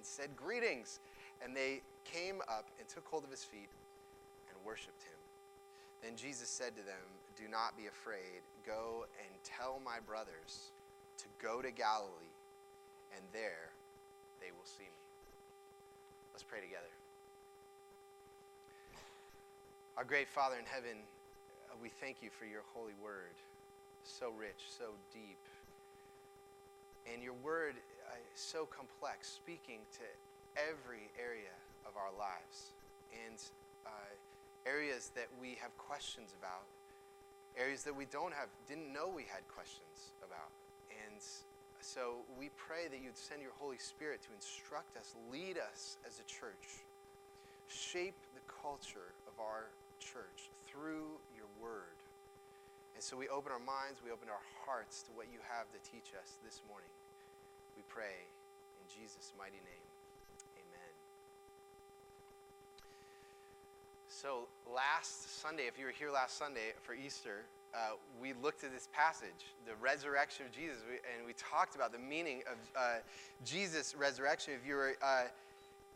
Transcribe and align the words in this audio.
and 0.00 0.06
said, 0.06 0.32
Greetings. 0.34 0.98
And 1.44 1.54
they 1.54 1.82
came 2.04 2.40
up 2.48 2.68
and 2.78 2.88
took 2.88 3.04
hold 3.06 3.24
of 3.24 3.30
his 3.30 3.44
feet 3.44 3.68
and 4.48 4.56
worshiped 4.64 5.04
him. 5.04 5.20
Then 6.00 6.16
Jesus 6.16 6.48
said 6.48 6.72
to 6.76 6.82
them, 6.82 7.04
Do 7.36 7.44
not 7.52 7.76
be 7.76 7.86
afraid. 7.86 8.40
Go 8.64 9.04
and 9.20 9.28
tell 9.44 9.76
my 9.84 10.00
brothers 10.00 10.72
to 11.18 11.24
go 11.36 11.60
to 11.60 11.70
Galilee, 11.70 12.32
and 13.12 13.20
there 13.32 13.68
they 14.40 14.48
will 14.56 14.64
see 14.64 14.88
me. 14.88 15.04
Let's 16.32 16.44
pray 16.44 16.60
together. 16.60 16.88
Our 19.98 20.04
great 20.04 20.28
Father 20.28 20.56
in 20.56 20.64
heaven, 20.64 20.96
uh, 21.68 21.76
we 21.82 21.90
thank 22.00 22.22
you 22.22 22.30
for 22.32 22.46
your 22.46 22.64
holy 22.72 22.96
word, 23.04 23.36
so 24.04 24.32
rich, 24.32 24.72
so 24.78 24.96
deep. 25.12 25.40
And 27.12 27.22
your 27.22 27.36
word 27.44 27.76
uh, 28.10 28.18
so 28.34 28.66
complex, 28.66 29.30
speaking 29.30 29.86
to 29.94 30.06
every 30.58 31.06
area 31.14 31.54
of 31.86 31.94
our 31.94 32.10
lives 32.18 32.74
and 33.14 33.38
uh, 33.86 34.12
areas 34.66 35.14
that 35.14 35.30
we 35.40 35.54
have 35.62 35.70
questions 35.78 36.34
about, 36.34 36.66
areas 37.54 37.86
that 37.86 37.94
we 37.94 38.04
don't 38.10 38.34
have, 38.34 38.50
didn't 38.66 38.92
know 38.92 39.06
we 39.06 39.26
had 39.30 39.46
questions 39.46 40.10
about. 40.26 40.50
And 40.90 41.22
so 41.80 42.26
we 42.38 42.50
pray 42.58 42.90
that 42.90 43.00
you'd 43.00 43.16
send 43.16 43.40
your 43.40 43.54
Holy 43.58 43.78
Spirit 43.78 44.20
to 44.26 44.30
instruct 44.34 44.96
us, 44.96 45.14
lead 45.30 45.56
us 45.56 45.96
as 46.06 46.18
a 46.18 46.26
church, 46.26 46.82
shape 47.68 48.18
the 48.34 48.44
culture 48.50 49.14
of 49.30 49.38
our 49.38 49.70
church 49.98 50.50
through 50.66 51.16
your 51.32 51.48
word. 51.62 51.96
And 52.94 53.02
so 53.02 53.16
we 53.16 53.28
open 53.28 53.52
our 53.52 53.62
minds, 53.62 54.02
we 54.04 54.10
open 54.10 54.28
our 54.28 54.44
hearts 54.66 55.02
to 55.08 55.10
what 55.16 55.26
you 55.32 55.38
have 55.48 55.70
to 55.72 55.78
teach 55.80 56.12
us 56.18 56.36
this 56.44 56.60
morning. 56.68 56.90
We 57.80 57.84
pray 57.88 58.28
in 58.76 59.00
Jesus' 59.00 59.32
mighty 59.38 59.52
name. 59.52 59.88
Amen. 60.54 60.92
So, 64.06 64.48
last 64.70 65.40
Sunday, 65.40 65.62
if 65.66 65.78
you 65.78 65.86
were 65.86 65.90
here 65.90 66.10
last 66.10 66.36
Sunday 66.36 66.74
for 66.82 66.92
Easter, 66.92 67.46
uh, 67.72 67.92
we 68.20 68.34
looked 68.42 68.64
at 68.64 68.70
this 68.74 68.90
passage, 68.92 69.54
the 69.64 69.72
resurrection 69.80 70.44
of 70.44 70.52
Jesus, 70.52 70.76
and 70.90 71.26
we 71.26 71.32
talked 71.32 71.74
about 71.74 71.90
the 71.90 71.98
meaning 71.98 72.42
of 72.52 72.58
uh, 72.76 72.80
Jesus' 73.46 73.94
resurrection. 73.94 74.52
If 74.60 74.68
you 74.68 74.74
were 74.74 74.96
uh, 75.02 75.22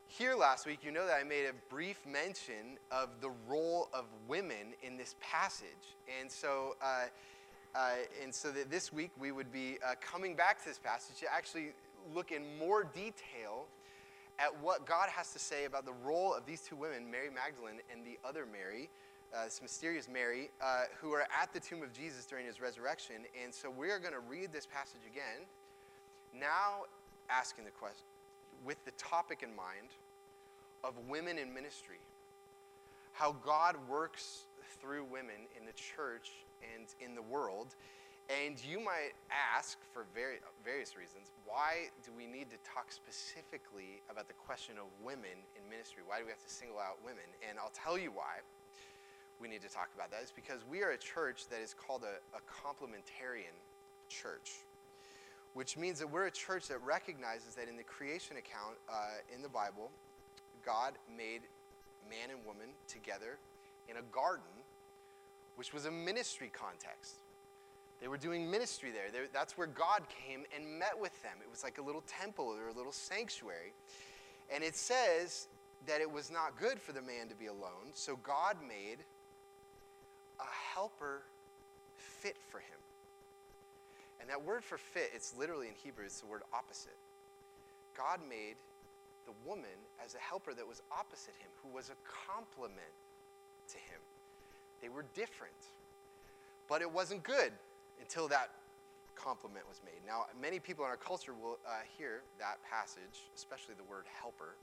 here 0.07 0.35
last 0.35 0.65
week, 0.65 0.79
you 0.83 0.91
know 0.91 1.07
that 1.07 1.21
I 1.21 1.23
made 1.23 1.45
a 1.45 1.53
brief 1.69 2.01
mention 2.11 2.79
of 2.91 3.11
the 3.21 3.31
role 3.47 3.91
of 3.93 4.07
women 4.27 4.73
in 4.83 4.97
this 4.97 5.17
passage. 5.21 5.99
And 6.19 6.33
so, 6.33 6.77
uh, 6.81 7.09
and 8.23 8.35
so 8.35 8.51
that 8.53 8.71
this 8.71 8.93
week 8.93 9.11
we 9.19 9.33
would 9.33 9.53
be 9.53 9.79
uh, 9.85 9.95
coming 10.01 10.35
back 10.35 10.61
to 10.63 10.69
this 10.69 10.79
passage 10.79 11.19
to 11.21 11.33
actually 11.33 11.73
look 12.15 12.33
in 12.33 12.43
more 12.59 12.85
detail 12.85 13.67
at 14.39 14.51
what 14.63 14.87
God 14.87 15.09
has 15.09 15.33
to 15.33 15.39
say 15.39 15.65
about 15.65 15.85
the 15.85 15.95
role 16.05 16.35
of 16.35 16.45
these 16.47 16.61
two 16.61 16.77
women, 16.77 17.11
Mary 17.11 17.31
Magdalene 17.31 17.81
and 17.93 18.05
the 18.05 18.19
other 18.27 18.47
Mary, 18.51 18.91
uh, 19.35 19.45
this 19.45 19.61
mysterious 19.63 20.09
Mary, 20.09 20.51
uh, 20.63 20.85
who 21.01 21.13
are 21.13 21.27
at 21.41 21.53
the 21.53 21.61
tomb 21.61 21.83
of 21.83 21.93
Jesus 21.93 22.25
during 22.27 22.47
his 22.47 22.61
resurrection. 22.61 23.17
And 23.43 23.55
so 23.55 23.71
we 23.71 23.91
are 23.91 23.99
going 23.99 24.15
to 24.15 24.21
read 24.21 24.53
this 24.53 24.67
passage 24.67 25.03
again, 25.11 25.47
now 26.39 26.87
asking 27.31 27.65
the 27.65 27.71
question, 27.71 28.07
with 28.65 28.85
the 28.85 28.93
topic 28.93 29.43
in 29.43 29.55
mind 29.55 29.91
of 30.83 30.95
women 31.09 31.39
in 31.39 31.53
ministry, 31.55 32.01
how 33.13 33.37
God 33.45 33.77
works 33.89 34.45
through 34.81 35.05
women 35.05 35.47
in 35.59 35.65
the 35.65 35.73
church 35.73 36.31
and 36.75 36.87
in 37.01 37.15
the 37.15 37.23
world. 37.23 37.77
And 38.33 38.57
you 38.65 38.81
might 38.81 39.13
ask, 39.29 39.77
for 39.93 40.07
very, 40.15 40.41
various 40.65 40.97
reasons, 40.97 41.29
why 41.45 41.93
do 42.01 42.11
we 42.17 42.25
need 42.25 42.49
to 42.49 42.57
talk 42.65 42.89
specifically 42.89 44.01
about 44.09 44.29
the 44.29 44.39
question 44.41 44.81
of 44.81 44.89
women 45.05 45.45
in 45.53 45.63
ministry? 45.69 46.01
Why 46.07 46.19
do 46.19 46.25
we 46.25 46.33
have 46.33 46.41
to 46.41 46.49
single 46.49 46.81
out 46.81 46.97
women? 47.05 47.29
And 47.45 47.59
I'll 47.61 47.75
tell 47.77 48.01
you 48.01 48.09
why 48.09 48.41
we 49.41 49.49
need 49.49 49.61
to 49.61 49.69
talk 49.69 49.91
about 49.95 50.11
that 50.11 50.23
is 50.23 50.33
because 50.33 50.65
we 50.65 50.81
are 50.81 50.97
a 50.97 50.99
church 50.99 51.49
that 51.53 51.61
is 51.61 51.75
called 51.75 52.03
a, 52.03 52.17
a 52.33 52.41
complementarian 52.49 53.53
church, 54.09 54.65
which 55.53 55.77
means 55.77 55.99
that 55.99 56.09
we're 56.09 56.27
a 56.27 56.33
church 56.33 56.69
that 56.69 56.81
recognizes 56.81 57.55
that 57.57 57.69
in 57.69 57.77
the 57.77 57.85
creation 57.85 58.37
account 58.39 58.81
uh, 58.89 59.21
in 59.35 59.43
the 59.43 59.53
Bible, 59.53 59.91
God 60.65 60.95
made 61.15 61.43
man 62.09 62.33
and 62.33 62.41
woman 62.47 62.73
together 62.89 63.37
in 63.89 63.97
a 63.97 64.03
garden, 64.13 64.49
which 65.57 65.73
was 65.73 65.87
a 65.87 65.91
ministry 65.91 66.51
context. 66.53 67.17
They 68.01 68.09
were 68.09 68.19
doing 68.19 68.51
ministry 68.51 68.91
there. 68.91 69.11
They, 69.13 69.29
that's 69.33 69.57
where 69.57 69.67
God 69.67 70.03
came 70.09 70.45
and 70.55 70.79
met 70.79 70.99
with 70.99 71.23
them. 71.23 71.33
It 71.43 71.51
was 71.51 71.63
like 71.63 71.79
a 71.79 71.83
little 71.83 72.03
temple 72.07 72.47
or 72.47 72.69
a 72.69 72.73
little 72.73 72.93
sanctuary. 72.93 73.73
And 74.55 74.63
it 74.63 74.77
says 74.77 75.49
that 75.87 76.01
it 76.01 76.11
was 76.11 76.31
not 76.31 76.59
good 76.59 76.81
for 76.81 76.93
the 76.93 77.03
man 77.03 77.29
to 77.29 77.35
be 77.35 77.47
alone, 77.47 77.93
so 77.93 78.17
God 78.23 78.57
made 78.67 78.99
a 80.41 80.75
helper 80.75 81.23
fit 81.97 82.37
for 82.49 82.59
him. 82.59 82.79
And 84.21 84.29
that 84.31 84.43
word 84.43 84.65
for 84.65 84.79
fit, 84.79 85.11
it's 85.15 85.35
literally 85.37 85.69
in 85.69 85.75
Hebrew, 85.75 86.05
it's 86.05 86.21
the 86.21 86.27
word 86.27 86.43
opposite. 86.53 86.97
God 87.97 88.21
made 88.29 88.57
the 89.27 89.33
woman 89.47 89.77
as 90.05 90.15
a 90.15 90.19
helper 90.19 90.55
that 90.55 90.67
was 90.67 90.83
opposite 90.91 91.35
him, 91.41 91.51
who 91.63 91.75
was 91.75 91.91
a 91.91 91.99
complement 92.27 92.95
to 93.69 93.77
him. 93.77 94.01
They 94.85 94.91
were 94.91 95.07
different. 95.15 95.57
But 96.69 96.83
it 96.83 96.91
wasn't 96.91 97.23
good 97.23 97.53
until 97.99 98.29
that 98.29 98.51
compliment 99.15 99.65
was 99.67 99.81
made. 99.83 100.05
Now, 100.07 100.27
many 100.39 100.59
people 100.61 100.85
in 100.85 100.91
our 100.91 100.99
culture 100.99 101.33
will 101.33 101.59
uh, 101.67 101.81
hear 101.97 102.21
that 102.39 102.59
passage, 102.69 103.25
especially 103.35 103.75
the 103.79 103.85
word 103.85 104.05
helper, 104.21 104.57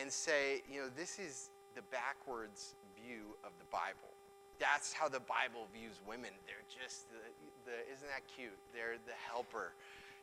and 0.00 0.10
say, 0.10 0.62
you 0.72 0.80
know, 0.80 0.88
this 0.96 1.18
is 1.18 1.50
the 1.74 1.82
backwards 1.92 2.74
view 2.96 3.36
of 3.44 3.50
the 3.58 3.66
Bible 3.70 4.16
that's 4.58 4.92
how 4.92 5.08
the 5.08 5.20
Bible 5.20 5.68
views 5.72 6.00
women. 6.06 6.30
They're 6.46 6.66
just 6.66 7.08
the, 7.10 7.20
the 7.64 7.92
isn't 7.92 8.08
that 8.08 8.22
cute? 8.26 8.56
They're 8.72 8.96
the 9.06 9.12
helper. 9.30 9.72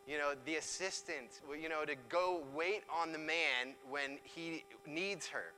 You 0.07 0.17
know, 0.17 0.33
the 0.45 0.55
assistant, 0.55 1.39
you 1.61 1.69
know, 1.69 1.85
to 1.85 1.95
go 2.09 2.43
wait 2.53 2.83
on 2.93 3.11
the 3.13 3.19
man 3.19 3.75
when 3.89 4.17
he 4.23 4.65
needs 4.85 5.27
her. 5.27 5.53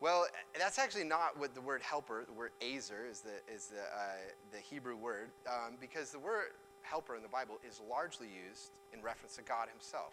Well, 0.00 0.26
that's 0.58 0.78
actually 0.78 1.04
not 1.04 1.38
what 1.38 1.54
the 1.54 1.60
word 1.60 1.80
helper, 1.80 2.24
the 2.26 2.32
word 2.32 2.50
ezer 2.60 3.06
is 3.10 3.20
the, 3.20 3.52
is 3.52 3.68
the, 3.68 3.80
uh, 3.80 4.16
the 4.52 4.58
Hebrew 4.58 4.96
word, 4.96 5.28
um, 5.48 5.76
because 5.80 6.10
the 6.10 6.18
word 6.18 6.52
helper 6.82 7.16
in 7.16 7.22
the 7.22 7.28
Bible 7.28 7.58
is 7.66 7.80
largely 7.88 8.28
used 8.28 8.72
in 8.92 9.02
reference 9.02 9.36
to 9.36 9.42
God 9.42 9.68
himself. 9.70 10.12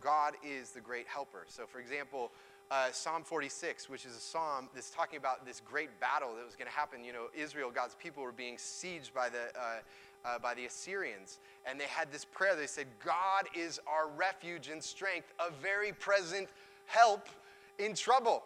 God 0.00 0.34
is 0.42 0.70
the 0.70 0.80
great 0.80 1.06
helper. 1.06 1.44
So, 1.48 1.66
for 1.66 1.78
example, 1.78 2.30
uh, 2.70 2.90
Psalm 2.90 3.22
46, 3.22 3.88
which 3.88 4.06
is 4.06 4.16
a 4.16 4.20
psalm 4.20 4.68
that's 4.74 4.90
talking 4.90 5.18
about 5.18 5.46
this 5.46 5.60
great 5.60 6.00
battle 6.00 6.34
that 6.34 6.44
was 6.44 6.56
going 6.56 6.66
to 6.66 6.76
happen. 6.76 7.04
You 7.04 7.12
know, 7.12 7.26
Israel, 7.34 7.70
God's 7.72 7.94
people, 7.94 8.22
were 8.22 8.32
being 8.32 8.56
sieged 8.56 9.12
by 9.14 9.28
the, 9.28 9.52
uh, 9.58 9.78
uh, 10.24 10.38
by 10.38 10.54
the 10.54 10.64
Assyrians. 10.64 11.38
And 11.64 11.78
they 11.78 11.84
had 11.84 12.10
this 12.10 12.24
prayer. 12.24 12.56
They 12.56 12.66
said, 12.66 12.86
God 13.04 13.46
is 13.54 13.78
our 13.86 14.08
refuge 14.08 14.68
and 14.68 14.82
strength, 14.82 15.32
a 15.38 15.52
very 15.52 15.92
present 15.92 16.48
help 16.86 17.28
in 17.78 17.94
trouble. 17.94 18.42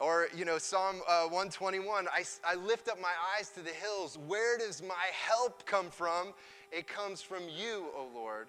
Or, 0.00 0.28
you 0.36 0.44
know, 0.44 0.58
Psalm 0.58 0.96
uh, 1.08 1.24
121 1.24 2.08
I, 2.08 2.24
I 2.44 2.54
lift 2.56 2.88
up 2.88 3.00
my 3.00 3.12
eyes 3.36 3.50
to 3.50 3.60
the 3.60 3.70
hills. 3.70 4.18
Where 4.26 4.58
does 4.58 4.82
my 4.82 5.06
help 5.12 5.64
come 5.66 5.90
from? 5.90 6.34
It 6.72 6.88
comes 6.88 7.22
from 7.22 7.44
you, 7.48 7.86
O 7.96 8.08
Lord, 8.12 8.48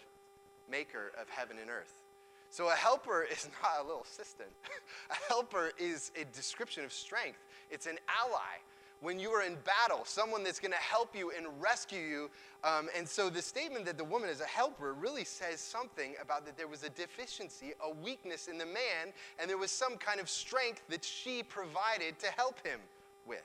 maker 0.70 1.12
of 1.22 1.30
heaven 1.30 1.58
and 1.62 1.70
earth. 1.70 2.02
So 2.50 2.70
a 2.70 2.74
helper 2.74 3.24
is 3.32 3.50
not 3.62 3.84
a 3.84 3.88
little 3.88 4.04
assistant. 4.04 4.50
a 5.12 5.16
helper 5.28 5.72
is 5.78 6.12
a 6.20 6.26
description 6.36 6.84
of 6.84 6.92
strength. 6.92 7.40
It's 7.70 7.86
an 7.86 7.98
ally. 8.08 8.62
When 9.02 9.20
you 9.20 9.30
are 9.32 9.44
in 9.44 9.58
battle, 9.66 10.04
someone 10.06 10.44
that's 10.44 10.60
going 10.60 10.72
to 10.72 10.78
help 10.78 11.16
you 11.16 11.32
and 11.36 11.46
rescue 11.60 12.00
you. 12.00 12.30
Um, 12.64 12.90
and 12.98 13.08
so 13.08 13.30
the 13.30 13.42
statement 13.42 13.86
that 13.86 13.98
the 13.98 14.04
woman 14.04 14.30
is 14.30 14.42
a 14.42 14.46
helper 14.46 14.94
really 14.94 15.24
says 15.24 15.60
something 15.60 16.16
about 16.22 16.46
that 16.46 16.58
there 16.58 16.68
was 16.68 16.84
a 16.84 16.90
deficiency, 16.90 17.74
a 17.84 17.94
weakness 17.94 18.48
in 18.48 18.58
the 18.58 18.66
man, 18.66 19.14
and 19.40 19.50
there 19.50 19.58
was 19.58 19.72
some 19.72 19.98
kind 19.98 20.20
of 20.20 20.30
strength 20.30 20.82
that 20.90 21.04
she 21.04 21.44
provided 21.44 22.18
to 22.20 22.28
help 22.28 22.66
him 22.66 22.80
with. 23.28 23.44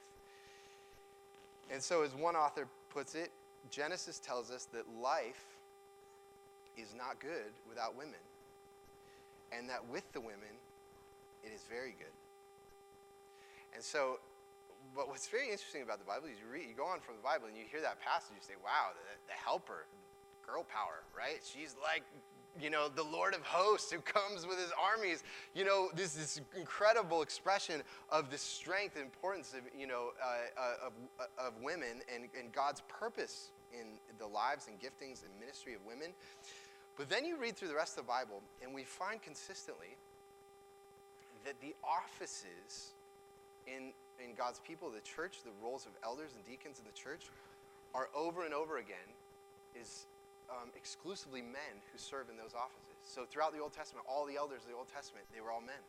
And 1.71 1.83
so, 1.83 2.03
as 2.03 2.15
one 2.15 2.37
author 2.37 2.67
puts 2.89 3.15
it, 3.15 3.31
Genesis 3.71 4.19
tells 4.19 4.51
us 4.51 4.67
that 4.73 4.85
life 5.01 5.45
is 6.77 6.95
not 6.97 7.21
good 7.21 7.53
without 7.69 7.97
women 7.97 8.19
and 9.53 9.69
that 9.69 9.87
with 9.89 10.11
the 10.13 10.21
women, 10.21 10.55
it 11.45 11.53
is 11.55 11.63
very 11.69 11.95
good. 11.99 12.15
And 13.75 13.83
so, 13.83 14.19
but 14.95 15.09
what's 15.09 15.29
very 15.29 15.51
interesting 15.51 15.83
about 15.83 15.99
the 15.99 16.05
Bible 16.05 16.27
is 16.27 16.39
you, 16.41 16.51
read, 16.51 16.69
you 16.69 16.75
go 16.75 16.87
on 16.87 17.01
from 17.01 17.17
the 17.17 17.23
Bible 17.23 17.47
and 17.47 17.57
you 17.57 17.65
hear 17.71 17.81
that 17.81 18.01
passage, 18.01 18.35
you 18.35 18.43
say, 18.43 18.59
wow, 18.63 18.93
the, 18.93 19.33
the 19.33 19.39
helper, 19.39 19.87
girl 20.45 20.65
power, 20.65 21.05
right? 21.17 21.41
She's 21.45 21.77
like, 21.83 22.03
you 22.61 22.71
know, 22.71 22.89
the 22.89 23.05
Lord 23.05 23.35
of 23.35 23.43
hosts 23.43 23.93
who 23.93 24.01
comes 24.01 24.47
with 24.47 24.59
his 24.59 24.73
armies. 24.75 25.23
You 25.55 25.65
know, 25.65 25.89
this, 25.95 26.15
this 26.15 26.41
incredible 26.57 27.23
expression 27.23 27.83
of 28.11 28.31
the 28.31 28.39
strength 28.39 28.97
and 28.97 29.05
importance 29.05 29.55
of, 29.55 29.61
you 29.79 29.87
know, 29.87 30.11
uh, 30.21 30.61
uh, 30.61 30.87
of, 30.87 30.93
uh, 31.21 31.47
of 31.49 31.55
women 31.63 32.03
and, 32.13 32.25
and 32.39 32.53
God's 32.53 32.83
purpose 32.89 33.53
in 33.73 33.87
the 34.19 34.27
lives 34.27 34.67
and 34.67 34.79
giftings 34.81 35.23
and 35.23 35.31
ministry 35.39 35.75
of 35.75 35.81
women. 35.87 36.11
But 36.97 37.09
then 37.09 37.25
you 37.25 37.37
read 37.37 37.57
through 37.57 37.69
the 37.69 37.75
rest 37.75 37.97
of 37.97 38.05
the 38.05 38.09
Bible, 38.09 38.43
and 38.63 38.75
we 38.75 38.85
find 38.85 39.23
consistently 39.23 39.97
that 41.45 41.61
the 41.61 41.75
offices 41.83 42.93
in, 43.67 43.93
in 44.23 44.35
God's 44.37 44.61
people, 44.61 44.91
the 44.91 45.01
church, 45.01 45.43
the 45.45 45.55
roles 45.63 45.87
of 45.87 45.93
elders 46.05 46.31
and 46.35 46.45
deacons 46.45 46.79
in 46.79 46.85
the 46.85 46.97
church, 46.97 47.27
are 47.95 48.09
over 48.15 48.45
and 48.45 48.55
over 48.55 48.79
again 48.79 49.09
is 49.75 50.07
um, 50.51 50.71
exclusively 50.77 51.43
men 51.43 51.79
who 51.93 51.99
serve 51.99 52.29
in 52.31 52.37
those 52.37 52.55
offices. 52.55 52.99
So 53.03 53.25
throughout 53.25 53.55
the 53.55 53.61
Old 53.61 53.73
Testament, 53.73 54.07
all 54.09 54.27
the 54.27 54.37
elders 54.37 54.63
of 54.63 54.69
the 54.71 54.77
Old 54.77 54.89
Testament, 54.89 55.27
they 55.35 55.41
were 55.41 55.51
all 55.51 55.61
men. 55.61 55.83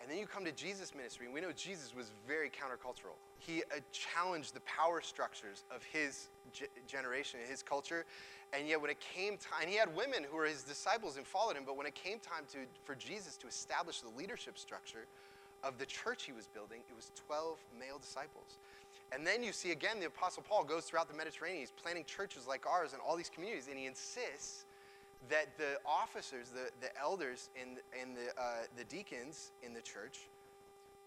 And 0.00 0.10
then 0.10 0.16
you 0.16 0.26
come 0.26 0.46
to 0.46 0.52
Jesus' 0.52 0.94
ministry, 0.94 1.26
and 1.26 1.34
we 1.34 1.42
know 1.42 1.52
Jesus 1.52 1.94
was 1.94 2.10
very 2.26 2.48
countercultural. 2.48 3.20
He 3.38 3.62
uh, 3.64 3.80
challenged 3.92 4.54
the 4.54 4.60
power 4.60 5.02
structures 5.02 5.64
of 5.74 5.82
his 5.84 6.28
ge- 6.54 6.72
generation, 6.86 7.40
his 7.46 7.62
culture. 7.62 8.06
And 8.54 8.66
yet, 8.66 8.80
when 8.80 8.90
it 8.90 8.98
came 8.98 9.36
time, 9.36 9.60
and 9.62 9.70
he 9.70 9.76
had 9.76 9.94
women 9.94 10.24
who 10.28 10.38
were 10.38 10.46
his 10.46 10.62
disciples 10.62 11.18
and 11.18 11.26
followed 11.26 11.54
him, 11.54 11.64
but 11.66 11.76
when 11.76 11.86
it 11.86 11.94
came 11.94 12.18
time 12.18 12.44
to, 12.52 12.60
for 12.82 12.94
Jesus 12.94 13.36
to 13.38 13.46
establish 13.46 14.00
the 14.00 14.08
leadership 14.16 14.56
structure 14.58 15.04
of 15.62 15.78
the 15.78 15.86
church 15.86 16.24
he 16.24 16.32
was 16.32 16.46
building, 16.46 16.80
it 16.88 16.96
was 16.96 17.12
12 17.26 17.58
male 17.78 17.98
disciples. 17.98 18.58
And 19.12 19.26
then 19.26 19.42
you 19.42 19.52
see 19.52 19.72
again, 19.72 20.00
the 20.00 20.06
Apostle 20.06 20.44
Paul 20.48 20.64
goes 20.64 20.84
throughout 20.84 21.08
the 21.08 21.16
Mediterranean. 21.16 21.60
He's 21.60 21.72
planting 21.72 22.04
churches 22.04 22.46
like 22.46 22.66
ours 22.66 22.92
in 22.94 23.00
all 23.00 23.16
these 23.16 23.30
communities, 23.30 23.66
and 23.68 23.78
he 23.78 23.86
insists 23.86 24.64
that 25.28 25.56
the 25.58 25.78
officers, 25.84 26.48
the, 26.48 26.70
the 26.80 26.96
elders, 26.98 27.50
and, 27.60 27.78
and 28.00 28.16
the, 28.16 28.30
uh, 28.40 28.64
the 28.76 28.84
deacons 28.84 29.52
in 29.62 29.74
the 29.74 29.82
church 29.82 30.28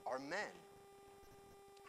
are 0.05 0.19
men. 0.19 0.53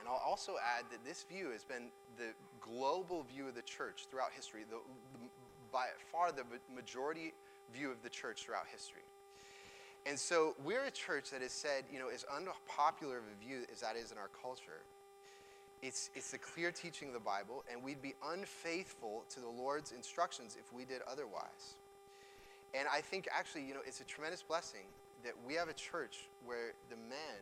And 0.01 0.09
I'll 0.09 0.23
also 0.25 0.55
add 0.79 0.85
that 0.91 1.05
this 1.05 1.25
view 1.25 1.51
has 1.51 1.65
been 1.65 1.89
the 2.17 2.33
global 2.61 3.25
view 3.25 3.49
of 3.49 3.55
the 3.55 3.63
church 3.63 4.07
throughout 4.11 4.31
history, 4.35 4.63
the, 4.69 4.77
the, 4.77 5.29
by 5.73 5.87
far 6.13 6.31
the 6.33 6.45
majority 6.75 7.33
view 7.75 7.91
of 7.91 8.03
the 8.03 8.09
church 8.09 8.45
throughout 8.45 8.67
history. 8.71 9.03
And 10.07 10.19
so 10.19 10.55
we're 10.63 10.85
a 10.85 10.91
church 10.91 11.31
that 11.31 11.41
has 11.41 11.53
said, 11.53 11.85
you 11.91 11.99
know, 11.99 12.09
as 12.09 12.25
unpopular 12.35 13.19
of 13.19 13.25
a 13.25 13.45
view 13.45 13.63
as 13.73 13.81
that 13.81 13.97
is 13.97 14.13
in 14.13 14.19
our 14.19 14.31
culture, 14.43 14.85
it's, 15.83 16.11
it's 16.15 16.31
the 16.31 16.39
clear 16.39 16.71
teaching 16.71 17.09
of 17.09 17.15
the 17.15 17.21
Bible, 17.21 17.65
and 17.71 17.83
we'd 17.83 18.03
be 18.03 18.15
unfaithful 18.27 19.25
to 19.31 19.41
the 19.41 19.49
Lord's 19.49 19.93
instructions 19.93 20.57
if 20.59 20.73
we 20.73 20.85
did 20.85 21.01
otherwise. 21.11 21.77
And 22.75 22.89
I 22.93 23.01
think 23.01 23.29
actually, 23.31 23.65
you 23.65 23.75
know, 23.75 23.81
it's 23.87 24.01
a 24.01 24.05
tremendous 24.05 24.43
blessing 24.43 24.87
that 25.25 25.33
we 25.47 25.55
have 25.55 25.69
a 25.69 25.75
church 25.75 26.29
where 26.45 26.73
the 26.91 26.97
men 26.97 27.41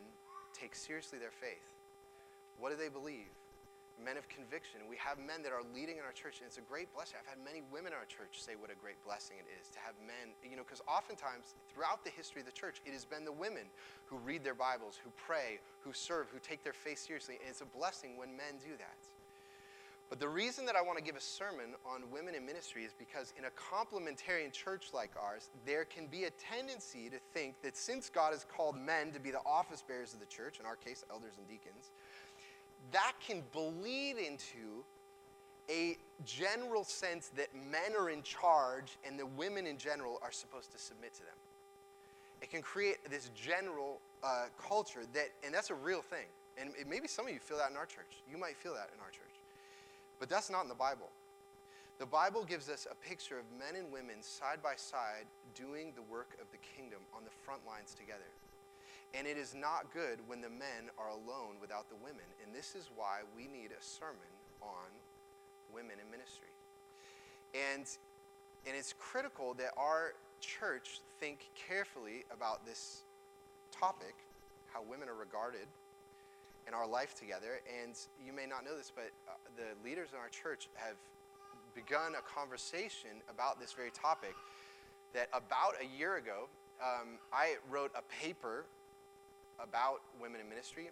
take 0.53 0.75
seriously 0.75 1.19
their 1.19 1.31
faith. 1.31 1.73
What 2.59 2.69
do 2.69 2.77
they 2.77 2.89
believe? 2.89 3.31
Men 4.03 4.17
of 4.19 4.27
conviction. 4.27 4.83
We 4.89 4.99
have 4.99 5.17
men 5.17 5.41
that 5.47 5.55
are 5.55 5.63
leading 5.73 5.95
in 5.95 6.03
our 6.03 6.11
church, 6.11 6.43
and 6.43 6.47
it's 6.47 6.59
a 6.59 6.67
great 6.67 6.91
blessing. 6.93 7.15
I've 7.15 7.29
had 7.29 7.39
many 7.39 7.63
women 7.71 7.95
in 7.95 7.97
our 7.97 8.05
church 8.05 8.43
say 8.43 8.59
what 8.59 8.67
a 8.67 8.75
great 8.75 8.99
blessing 9.07 9.39
it 9.39 9.47
is 9.47 9.71
to 9.71 9.79
have 9.79 9.95
men, 10.03 10.35
you 10.43 10.59
know, 10.59 10.67
because 10.67 10.83
oftentimes 10.83 11.55
throughout 11.71 12.03
the 12.03 12.11
history 12.11 12.43
of 12.43 12.47
the 12.47 12.55
church, 12.55 12.83
it 12.85 12.91
has 12.91 13.07
been 13.07 13.23
the 13.23 13.31
women 13.31 13.71
who 14.05 14.19
read 14.19 14.43
their 14.43 14.59
Bibles, 14.59 14.99
who 14.99 15.09
pray, 15.15 15.63
who 15.79 15.95
serve, 15.95 16.27
who 16.29 16.39
take 16.43 16.63
their 16.67 16.75
faith 16.75 16.99
seriously. 16.99 17.39
And 17.39 17.47
it's 17.47 17.63
a 17.63 17.71
blessing 17.71 18.19
when 18.19 18.35
men 18.35 18.59
do 18.59 18.75
that. 18.75 18.99
But 20.09 20.19
the 20.19 20.29
reason 20.29 20.65
that 20.67 20.75
I 20.75 20.81
want 20.81 20.99
to 20.99 21.03
give 21.03 21.15
a 21.15 21.21
sermon 21.21 21.73
on 21.85 22.03
women 22.11 22.35
in 22.35 22.45
ministry 22.45 22.83
is 22.83 22.93
because 22.93 23.33
in 23.37 23.45
a 23.45 23.53
complementarian 23.57 24.51
church 24.51 24.91
like 24.93 25.09
ours, 25.19 25.49
there 25.65 25.85
can 25.85 26.05
be 26.05 26.25
a 26.25 26.29
tendency 26.31 27.09
to 27.09 27.17
think 27.33 27.61
that 27.63 27.75
since 27.75 28.11
God 28.11 28.31
has 28.31 28.45
called 28.45 28.77
men 28.77 29.11
to 29.13 29.19
be 29.19 29.31
the 29.31 29.41
office 29.43 29.81
bearers 29.81 30.13
of 30.13 30.19
the 30.19 30.27
church, 30.27 30.59
in 30.59 30.67
our 30.67 30.75
case, 30.75 31.03
elders 31.09 31.33
and 31.39 31.47
deacons, 31.47 31.89
that 32.93 33.13
can 33.25 33.43
bleed 33.51 34.17
into 34.17 34.85
a 35.69 35.97
general 36.25 36.83
sense 36.83 37.29
that 37.35 37.47
men 37.55 37.99
are 37.99 38.09
in 38.09 38.21
charge 38.23 38.97
and 39.05 39.19
the 39.19 39.25
women 39.25 39.67
in 39.67 39.77
general 39.77 40.19
are 40.21 40.31
supposed 40.31 40.71
to 40.71 40.77
submit 40.77 41.13
to 41.15 41.21
them. 41.21 41.35
It 42.41 42.49
can 42.49 42.61
create 42.61 43.09
this 43.09 43.29
general 43.35 43.99
uh, 44.23 44.45
culture 44.61 45.01
that, 45.13 45.29
and 45.43 45.53
that's 45.53 45.69
a 45.69 45.75
real 45.75 46.01
thing. 46.01 46.25
And 46.57 46.71
maybe 46.87 47.07
some 47.07 47.25
of 47.25 47.33
you 47.33 47.39
feel 47.39 47.57
that 47.57 47.71
in 47.71 47.77
our 47.77 47.85
church. 47.85 48.21
You 48.29 48.37
might 48.37 48.57
feel 48.57 48.73
that 48.73 48.89
in 48.93 48.99
our 48.99 49.09
church. 49.09 49.41
But 50.19 50.29
that's 50.29 50.49
not 50.49 50.63
in 50.63 50.69
the 50.69 50.75
Bible. 50.75 51.09
The 51.99 52.05
Bible 52.05 52.43
gives 52.43 52.69
us 52.69 52.85
a 52.89 52.95
picture 52.95 53.39
of 53.39 53.45
men 53.57 53.81
and 53.81 53.91
women 53.91 54.21
side 54.21 54.61
by 54.61 54.75
side 54.75 55.25
doing 55.55 55.93
the 55.95 56.01
work 56.01 56.37
of 56.41 56.47
the 56.51 56.57
kingdom 56.57 56.99
on 57.15 57.23
the 57.23 57.31
front 57.43 57.61
lines 57.65 57.95
together. 57.95 58.27
And 59.13 59.27
it 59.27 59.37
is 59.37 59.53
not 59.53 59.93
good 59.93 60.19
when 60.25 60.41
the 60.41 60.49
men 60.49 60.89
are 60.97 61.09
alone 61.09 61.61
without 61.61 61.87
the 61.89 61.95
women. 61.95 62.25
And 62.43 62.53
this 62.53 62.73
is 62.73 62.89
why 62.95 63.19
we 63.35 63.43
need 63.43 63.69
a 63.69 63.81
sermon 63.81 64.33
on 64.61 64.89
women 65.73 65.97
in 66.03 66.09
ministry. 66.09 66.49
And, 67.53 67.85
and 68.65 68.75
it's 68.75 68.93
critical 68.97 69.53
that 69.55 69.71
our 69.77 70.13
church 70.39 71.01
think 71.19 71.49
carefully 71.55 72.25
about 72.31 72.65
this 72.65 73.03
topic, 73.71 74.15
how 74.73 74.81
women 74.81 75.07
are 75.09 75.15
regarded 75.15 75.67
in 76.67 76.73
our 76.73 76.87
life 76.87 77.13
together. 77.13 77.61
And 77.83 77.93
you 78.23 78.33
may 78.33 78.45
not 78.45 78.65
know 78.65 78.75
this, 78.75 78.91
but 78.93 79.11
uh, 79.27 79.31
the 79.55 79.87
leaders 79.87 80.09
in 80.11 80.17
our 80.17 80.29
church 80.29 80.69
have 80.75 80.95
begun 81.75 82.13
a 82.17 82.21
conversation 82.21 83.21
about 83.29 83.59
this 83.59 83.73
very 83.73 83.91
topic. 83.91 84.35
That 85.13 85.29
about 85.31 85.75
a 85.79 85.97
year 85.97 86.17
ago, 86.17 86.49
um, 86.81 87.19
I 87.31 87.55
wrote 87.69 87.91
a 87.95 88.01
paper 88.23 88.65
about 89.63 90.01
women 90.19 90.41
in 90.41 90.49
ministry 90.49 90.91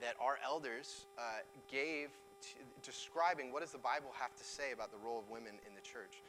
that 0.00 0.14
our 0.20 0.38
elders 0.44 1.06
uh, 1.18 1.42
gave 1.70 2.08
to, 2.42 2.56
describing 2.82 3.52
what 3.52 3.60
does 3.60 3.72
the 3.72 3.82
Bible 3.82 4.12
have 4.14 4.34
to 4.36 4.44
say 4.44 4.72
about 4.72 4.90
the 4.90 4.98
role 5.02 5.18
of 5.18 5.28
women 5.28 5.58
in 5.66 5.74
the 5.74 5.80
church. 5.80 6.22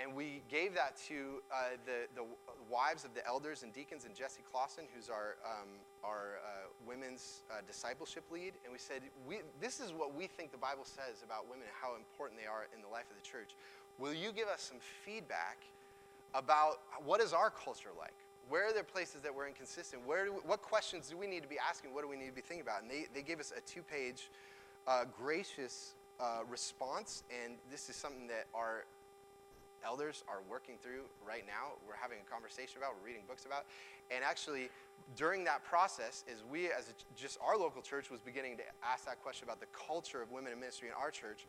And 0.00 0.16
we 0.16 0.40
gave 0.48 0.74
that 0.74 0.96
to 1.08 1.42
uh, 1.52 1.76
the, 1.84 2.08
the 2.16 2.24
wives 2.70 3.04
of 3.04 3.12
the 3.12 3.26
elders 3.26 3.62
and 3.62 3.74
deacons 3.74 4.06
and 4.06 4.14
Jesse 4.14 4.40
Clausen, 4.50 4.84
who's 4.94 5.10
our, 5.10 5.36
um, 5.44 5.68
our 6.02 6.40
uh, 6.40 6.72
women's 6.86 7.42
uh, 7.50 7.60
discipleship 7.66 8.24
lead. 8.32 8.54
And 8.64 8.72
we 8.72 8.78
said, 8.78 9.02
we, 9.28 9.40
This 9.60 9.80
is 9.80 9.92
what 9.92 10.14
we 10.14 10.26
think 10.26 10.50
the 10.50 10.56
Bible 10.56 10.84
says 10.84 11.20
about 11.22 11.44
women 11.44 11.68
and 11.68 11.76
how 11.76 11.94
important 11.96 12.40
they 12.40 12.48
are 12.48 12.66
in 12.74 12.80
the 12.80 12.88
life 12.88 13.04
of 13.12 13.20
the 13.20 13.26
church. 13.26 13.52
Will 13.98 14.14
you 14.14 14.32
give 14.32 14.48
us 14.48 14.62
some 14.62 14.78
feedback 15.04 15.58
about 16.34 16.80
what 17.04 17.20
is 17.20 17.34
our 17.34 17.50
culture 17.50 17.92
like? 17.98 18.16
Where 18.48 18.68
are 18.68 18.72
there 18.72 18.84
places 18.84 19.22
that 19.22 19.34
we're 19.34 19.46
inconsistent? 19.46 20.06
Where 20.06 20.24
we, 20.24 20.30
what 20.30 20.62
questions 20.62 21.08
do 21.08 21.16
we 21.16 21.26
need 21.26 21.42
to 21.42 21.48
be 21.48 21.58
asking? 21.58 21.94
What 21.94 22.02
do 22.02 22.08
we 22.08 22.16
need 22.16 22.28
to 22.28 22.32
be 22.32 22.40
thinking 22.40 22.66
about? 22.66 22.82
And 22.82 22.90
they, 22.90 23.06
they 23.14 23.22
gave 23.22 23.40
us 23.40 23.52
a 23.56 23.60
two 23.60 23.82
page 23.82 24.30
uh, 24.86 25.04
gracious 25.16 25.94
uh, 26.20 26.40
response. 26.48 27.24
And 27.44 27.54
this 27.70 27.88
is 27.88 27.96
something 27.96 28.26
that 28.28 28.46
our 28.54 28.84
elders 29.84 30.22
are 30.28 30.40
working 30.48 30.76
through 30.82 31.02
right 31.26 31.44
now. 31.46 31.74
We're 31.86 31.96
having 32.00 32.18
a 32.24 32.30
conversation 32.30 32.78
about, 32.78 32.94
we're 33.00 33.08
reading 33.08 33.22
books 33.26 33.46
about. 33.46 33.64
And 34.10 34.24
actually, 34.24 34.70
during 35.16 35.44
that 35.44 35.64
process, 35.64 36.24
as 36.30 36.44
we, 36.50 36.66
as 36.66 36.88
a, 36.88 36.94
just 37.16 37.38
our 37.44 37.56
local 37.56 37.82
church, 37.82 38.10
was 38.10 38.20
beginning 38.20 38.56
to 38.58 38.62
ask 38.84 39.06
that 39.06 39.22
question 39.22 39.44
about 39.44 39.60
the 39.60 39.66
culture 39.72 40.22
of 40.22 40.30
women 40.30 40.52
in 40.52 40.60
ministry 40.60 40.88
in 40.88 40.94
our 40.94 41.10
church, 41.10 41.46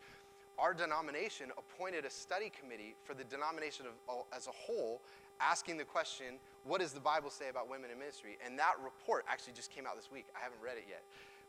our 0.58 0.74
denomination 0.74 1.50
appointed 1.58 2.04
a 2.04 2.10
study 2.10 2.50
committee 2.50 2.94
for 3.02 3.14
the 3.14 3.24
denomination 3.24 3.86
of, 3.86 4.24
as 4.34 4.46
a 4.46 4.52
whole, 4.52 5.00
asking 5.40 5.76
the 5.76 5.84
question, 5.84 6.38
what 6.64 6.80
does 6.80 6.92
the 6.92 7.00
Bible 7.00 7.30
say 7.30 7.48
about 7.48 7.68
women 7.68 7.90
in 7.90 7.98
ministry? 7.98 8.38
And 8.44 8.58
that 8.58 8.74
report 8.82 9.24
actually 9.28 9.52
just 9.52 9.70
came 9.70 9.86
out 9.86 9.96
this 9.96 10.10
week. 10.10 10.26
I 10.34 10.42
haven't 10.42 10.60
read 10.62 10.76
it 10.78 10.86
yet. 10.88 11.02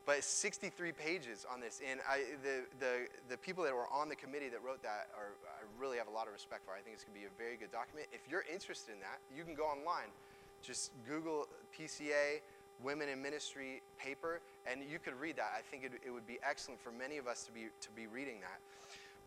but 0.05 0.23
63 0.23 0.91
pages 0.91 1.45
on 1.51 1.59
this. 1.59 1.81
And 1.81 1.99
I, 2.07 2.21
the, 2.43 2.65
the, 2.79 2.93
the 3.29 3.37
people 3.37 3.63
that 3.63 3.73
were 3.73 3.89
on 3.91 4.07
the 4.07 4.15
committee 4.15 4.49
that 4.49 4.63
wrote 4.63 4.81
that 4.83 5.09
are, 5.17 5.33
I 5.49 5.65
really 5.81 5.97
have 5.97 6.07
a 6.07 6.11
lot 6.11 6.27
of 6.27 6.33
respect 6.33 6.63
for. 6.65 6.71
I 6.71 6.81
think 6.81 6.95
it's 6.95 7.03
going 7.03 7.15
to 7.15 7.21
be 7.21 7.25
a 7.25 7.37
very 7.37 7.57
good 7.57 7.71
document. 7.71 8.07
If 8.13 8.21
you're 8.29 8.45
interested 8.51 8.93
in 8.93 8.99
that, 9.01 9.17
you 9.35 9.43
can 9.43 9.55
go 9.55 9.65
online. 9.65 10.13
Just 10.61 10.91
Google 11.07 11.47
PCA 11.77 12.41
Women 12.83 13.07
in 13.09 13.21
Ministry 13.21 13.81
paper, 13.97 14.41
and 14.69 14.81
you 14.83 14.99
could 14.99 15.13
read 15.15 15.37
that. 15.37 15.53
I 15.57 15.61
think 15.61 15.85
it, 15.85 15.93
it 16.05 16.11
would 16.11 16.27
be 16.27 16.39
excellent 16.43 16.81
for 16.81 16.91
many 16.91 17.17
of 17.17 17.25
us 17.25 17.43
to 17.45 17.51
be, 17.51 17.67
to 17.79 17.89
be 17.95 18.05
reading 18.05 18.41
that. 18.41 18.59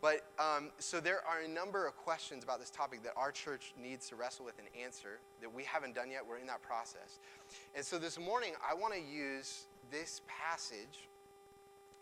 But 0.01 0.27
um, 0.39 0.71
so 0.79 1.01
there 1.01 1.21
are 1.27 1.41
a 1.45 1.49
number 1.49 1.87
of 1.87 1.97
questions 1.97 2.45
about 2.45 2.61
this 2.61 2.71
topic 2.71 3.03
that 3.03 3.15
our 3.17 3.33
church 3.33 3.75
needs 3.81 4.09
to 4.11 4.17
wrestle 4.17 4.45
with 4.45 4.55
and 4.59 4.69
answer 4.81 5.19
that 5.41 5.53
we 5.53 5.65
haven't 5.65 5.95
done 5.95 6.11
yet. 6.11 6.23
We're 6.27 6.39
in 6.39 6.47
that 6.47 6.63
process. 6.63 7.19
And 7.75 7.85
so 7.85 7.99
this 7.99 8.19
morning, 8.19 8.53
I 8.69 8.75
want 8.75 8.95
to 8.95 9.01
use 9.01 9.65
this 9.91 10.21
passage 10.27 11.09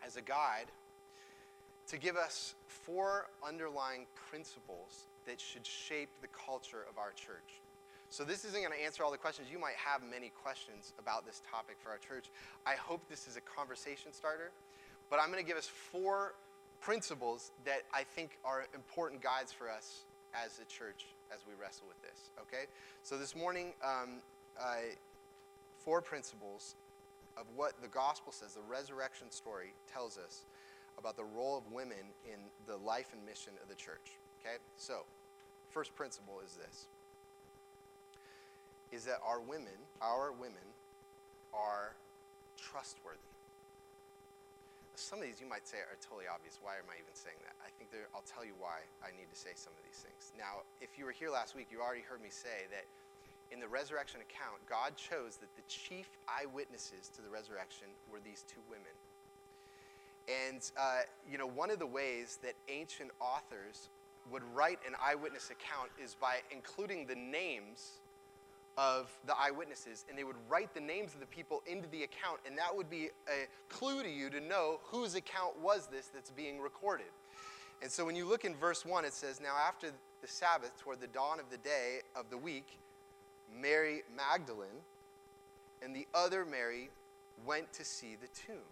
as 0.05 0.15
a 0.15 0.21
guide 0.21 0.67
to 1.87 1.97
give 1.97 2.17
us 2.17 2.53
four 2.67 3.27
underlying 3.45 4.05
principles 4.29 5.07
that 5.25 5.39
should 5.39 5.65
shape 5.65 6.09
the 6.21 6.27
culture 6.27 6.85
of 6.89 6.97
our 6.97 7.11
church. 7.11 7.61
So, 8.09 8.23
this 8.23 8.45
isn't 8.45 8.61
going 8.61 8.71
to 8.71 8.85
answer 8.85 9.03
all 9.03 9.11
the 9.11 9.17
questions. 9.17 9.49
You 9.51 9.59
might 9.59 9.75
have 9.75 10.01
many 10.01 10.31
questions 10.41 10.93
about 10.97 11.25
this 11.25 11.41
topic 11.49 11.75
for 11.83 11.89
our 11.89 11.97
church. 11.97 12.29
I 12.65 12.75
hope 12.75 13.01
this 13.09 13.27
is 13.27 13.35
a 13.35 13.41
conversation 13.41 14.13
starter, 14.13 14.51
but 15.09 15.19
I'm 15.19 15.29
going 15.29 15.43
to 15.43 15.47
give 15.47 15.57
us 15.57 15.67
four 15.67 16.33
principles 16.81 17.51
that 17.65 17.83
I 17.93 18.03
think 18.03 18.37
are 18.45 18.65
important 18.73 19.21
guides 19.21 19.51
for 19.51 19.69
us 19.69 20.05
as 20.33 20.59
a 20.59 20.65
church 20.65 21.05
as 21.33 21.41
we 21.47 21.53
wrestle 21.61 21.87
with 21.87 22.01
this. 22.01 22.31
Okay? 22.41 22.65
So, 23.03 23.17
this 23.17 23.35
morning, 23.35 23.73
um, 23.83 24.21
uh, 24.59 24.95
four 25.83 26.01
principles 26.01 26.75
of 27.37 27.45
what 27.55 27.73
the 27.81 27.87
gospel 27.87 28.31
says, 28.31 28.53
the 28.53 28.61
resurrection 28.69 29.31
story 29.31 29.73
tells 29.91 30.17
us 30.17 30.45
about 30.97 31.15
the 31.15 31.23
role 31.23 31.57
of 31.57 31.71
women 31.71 32.11
in 32.25 32.39
the 32.65 32.77
life 32.77 33.13
and 33.13 33.23
mission 33.25 33.53
of 33.61 33.69
the 33.69 33.75
church. 33.75 34.17
Okay? 34.41 34.57
So, 34.75 35.01
first 35.71 35.95
principle 35.95 36.39
is 36.45 36.55
this 36.55 36.87
is 38.91 39.03
that 39.03 39.19
our 39.25 39.41
women, 39.41 39.75
our 40.01 40.31
women 40.31 40.63
are 41.53 41.91
trustworthy. 42.57 43.19
Some 44.97 45.21
of 45.21 45.29
these 45.29 45.37
you 45.37 45.45
might 45.45 45.69
say 45.69 45.77
are 45.77 45.93
totally 46.01 46.25
obvious. 46.25 46.57
Why 46.57 46.81
am 46.81 46.89
I 46.89 46.97
even 46.97 47.13
saying 47.13 47.37
that? 47.45 47.53
I 47.61 47.69
think 47.77 47.93
I'll 48.17 48.25
tell 48.25 48.41
you 48.41 48.57
why 48.57 48.81
I 49.05 49.13
need 49.13 49.29
to 49.29 49.37
say 49.37 49.53
some 49.53 49.69
of 49.77 49.85
these 49.85 50.01
things. 50.01 50.33
Now, 50.33 50.65
if 50.81 50.97
you 50.97 51.05
were 51.05 51.13
here 51.13 51.29
last 51.29 51.53
week, 51.53 51.69
you 51.69 51.85
already 51.85 52.01
heard 52.01 52.17
me 52.17 52.33
say 52.33 52.65
that 52.73 52.89
in 53.53 53.61
the 53.61 53.69
resurrection 53.69 54.25
account, 54.25 54.57
God 54.65 54.97
chose 54.97 55.37
that 55.37 55.53
the 55.53 55.61
chief 55.69 56.09
eyewitnesses 56.25 57.13
to 57.13 57.21
the 57.21 57.29
resurrection 57.29 57.87
were 58.09 58.17
these 58.19 58.43
two 58.49 58.59
women. 58.65 58.91
And, 60.25 60.65
uh, 60.75 61.05
you 61.29 61.37
know, 61.37 61.47
one 61.47 61.69
of 61.69 61.77
the 61.77 61.87
ways 61.87 62.41
that 62.41 62.57
ancient 62.67 63.11
authors 63.21 63.89
would 64.33 64.43
write 64.53 64.79
an 64.85 64.97
eyewitness 64.97 65.53
account 65.53 65.93
is 66.01 66.17
by 66.19 66.41
including 66.51 67.05
the 67.05 67.15
names 67.15 68.01
of 68.77 69.11
the 69.25 69.33
eyewitnesses, 69.37 70.05
and 70.07 70.17
they 70.17 70.23
would 70.23 70.35
write 70.47 70.73
the 70.73 70.79
names 70.79 71.13
of 71.13 71.19
the 71.19 71.25
people 71.25 71.63
into 71.65 71.87
the 71.89 72.03
account, 72.03 72.39
and 72.45 72.57
that 72.57 72.75
would 72.75 72.89
be 72.89 73.09
a 73.27 73.47
clue 73.73 74.03
to 74.03 74.09
you 74.09 74.29
to 74.29 74.39
know 74.39 74.79
whose 74.83 75.15
account 75.15 75.59
was 75.59 75.87
this 75.87 76.07
that's 76.13 76.29
being 76.29 76.59
recorded. 76.59 77.07
And 77.81 77.91
so 77.91 78.05
when 78.05 78.15
you 78.15 78.25
look 78.25 78.45
in 78.45 78.55
verse 78.55 78.85
1, 78.85 79.05
it 79.05 79.13
says, 79.13 79.39
Now 79.41 79.55
after 79.55 79.87
the 80.21 80.27
Sabbath, 80.27 80.77
toward 80.79 80.99
the 80.99 81.07
dawn 81.07 81.39
of 81.39 81.49
the 81.49 81.57
day 81.57 81.99
of 82.15 82.29
the 82.29 82.37
week, 82.37 82.79
Mary 83.53 84.03
Magdalene 84.15 84.67
and 85.81 85.95
the 85.95 86.07
other 86.13 86.45
Mary 86.45 86.89
went 87.45 87.71
to 87.73 87.85
see 87.85 88.15
the 88.19 88.27
tomb. 88.27 88.63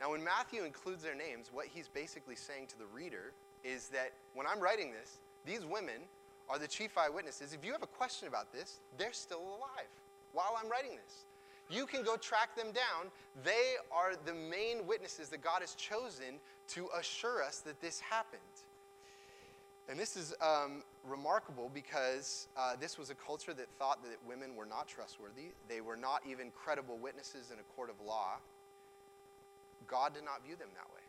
Now, 0.00 0.10
when 0.10 0.22
Matthew 0.24 0.64
includes 0.64 1.02
their 1.02 1.14
names, 1.14 1.50
what 1.52 1.66
he's 1.72 1.88
basically 1.88 2.36
saying 2.36 2.66
to 2.68 2.78
the 2.78 2.86
reader 2.86 3.32
is 3.62 3.88
that 3.88 4.12
when 4.34 4.46
I'm 4.46 4.60
writing 4.60 4.92
this, 4.92 5.18
these 5.46 5.64
women 5.64 6.02
are 6.48 6.58
the 6.58 6.68
chief 6.68 6.96
eyewitnesses. 6.98 7.52
If 7.52 7.64
you 7.64 7.72
have 7.72 7.82
a 7.82 7.88
question 7.88 8.28
about 8.28 8.52
this, 8.52 8.80
they're 8.98 9.12
still 9.12 9.40
alive 9.40 9.90
while 10.32 10.58
I'm 10.62 10.70
writing 10.70 10.92
this. 10.92 11.24
You 11.70 11.86
can 11.86 12.02
go 12.02 12.16
track 12.16 12.54
them 12.56 12.72
down. 12.72 13.10
They 13.42 13.74
are 13.90 14.12
the 14.26 14.34
main 14.34 14.86
witnesses 14.86 15.30
that 15.30 15.42
God 15.42 15.60
has 15.60 15.74
chosen 15.74 16.38
to 16.68 16.88
assure 16.98 17.42
us 17.42 17.60
that 17.60 17.80
this 17.80 18.00
happened. 18.00 18.40
And 19.88 19.98
this 19.98 20.16
is 20.16 20.34
um, 20.40 20.82
remarkable 21.06 21.70
because 21.72 22.48
uh, 22.56 22.74
this 22.80 22.98
was 22.98 23.10
a 23.10 23.14
culture 23.14 23.52
that 23.54 23.68
thought 23.78 24.02
that 24.02 24.16
women 24.26 24.56
were 24.56 24.64
not 24.64 24.88
trustworthy. 24.88 25.52
They 25.68 25.80
were 25.80 25.96
not 25.96 26.22
even 26.28 26.50
credible 26.50 26.96
witnesses 26.96 27.50
in 27.52 27.58
a 27.58 27.74
court 27.76 27.90
of 27.90 28.06
law. 28.06 28.36
God 29.86 30.14
did 30.14 30.24
not 30.24 30.44
view 30.44 30.56
them 30.56 30.68
that 30.74 30.88
way. 30.94 31.02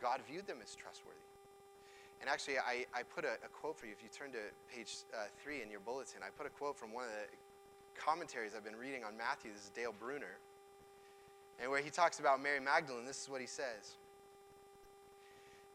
God 0.00 0.20
viewed 0.28 0.46
them 0.46 0.58
as 0.62 0.74
trustworthy. 0.74 1.18
And 2.20 2.30
actually, 2.30 2.58
I, 2.58 2.86
I 2.94 3.02
put 3.02 3.24
a, 3.24 3.34
a 3.44 3.48
quote 3.52 3.76
for 3.76 3.86
you. 3.86 3.92
If 3.92 4.02
you 4.02 4.08
turn 4.08 4.32
to 4.32 4.38
page 4.74 4.96
uh, 5.12 5.26
three 5.42 5.62
in 5.62 5.70
your 5.70 5.80
bulletin, 5.80 6.20
I 6.22 6.30
put 6.36 6.46
a 6.46 6.50
quote 6.50 6.76
from 6.76 6.92
one 6.92 7.04
of 7.04 7.10
the 7.10 8.00
commentaries 8.00 8.52
I've 8.56 8.64
been 8.64 8.76
reading 8.76 9.04
on 9.04 9.16
Matthew. 9.16 9.52
This 9.52 9.64
is 9.64 9.70
Dale 9.70 9.94
Bruner. 9.98 10.38
And 11.60 11.70
where 11.70 11.80
he 11.80 11.90
talks 11.90 12.20
about 12.20 12.42
Mary 12.42 12.60
Magdalene, 12.60 13.06
this 13.06 13.22
is 13.22 13.28
what 13.28 13.40
he 13.40 13.46
says. 13.46 13.96